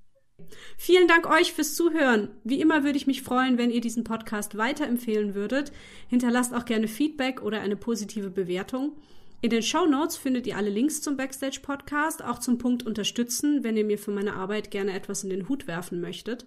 Vielen 0.77 1.07
Dank 1.07 1.29
euch 1.29 1.53
fürs 1.53 1.75
Zuhören. 1.75 2.29
Wie 2.43 2.61
immer 2.61 2.83
würde 2.83 2.97
ich 2.97 3.07
mich 3.07 3.21
freuen, 3.21 3.57
wenn 3.57 3.71
ihr 3.71 3.81
diesen 3.81 4.03
Podcast 4.03 4.57
weiterempfehlen 4.57 5.35
würdet. 5.35 5.71
Hinterlasst 6.07 6.53
auch 6.53 6.65
gerne 6.65 6.87
Feedback 6.87 7.41
oder 7.41 7.61
eine 7.61 7.75
positive 7.75 8.29
Bewertung. 8.29 8.93
In 9.41 9.49
den 9.49 9.61
Show 9.61 9.85
Notes 9.85 10.15
findet 10.15 10.47
ihr 10.47 10.55
alle 10.55 10.69
Links 10.69 11.01
zum 11.01 11.17
Backstage 11.17 11.59
Podcast, 11.61 12.23
auch 12.23 12.39
zum 12.39 12.57
Punkt 12.57 12.85
Unterstützen, 12.85 13.63
wenn 13.63 13.75
ihr 13.75 13.83
mir 13.83 13.97
für 13.97 14.11
meine 14.11 14.35
Arbeit 14.35 14.71
gerne 14.71 14.93
etwas 14.93 15.23
in 15.23 15.29
den 15.29 15.49
Hut 15.49 15.67
werfen 15.67 15.99
möchtet. 15.99 16.45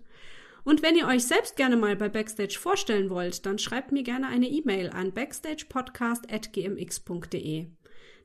Und 0.64 0.82
wenn 0.82 0.96
ihr 0.96 1.06
euch 1.06 1.24
selbst 1.24 1.56
gerne 1.56 1.76
mal 1.76 1.94
bei 1.94 2.08
Backstage 2.08 2.56
vorstellen 2.58 3.10
wollt, 3.10 3.44
dann 3.44 3.58
schreibt 3.58 3.92
mir 3.92 4.02
gerne 4.02 4.28
eine 4.28 4.48
E-Mail 4.48 4.88
an 4.90 5.12
backstagepodcast.gmx.de. 5.12 7.66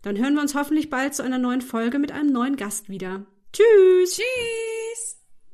Dann 0.01 0.17
hören 0.17 0.33
wir 0.33 0.41
uns 0.41 0.55
hoffentlich 0.55 0.89
bald 0.89 1.13
zu 1.13 1.21
einer 1.21 1.37
neuen 1.37 1.61
Folge 1.61 1.99
mit 1.99 2.13
einem 2.13 2.31
neuen 2.31 2.55
Gast 2.55 2.89
wieder. 2.89 3.25
Tschüss! 3.53 4.15
Tschüss! 4.15 5.10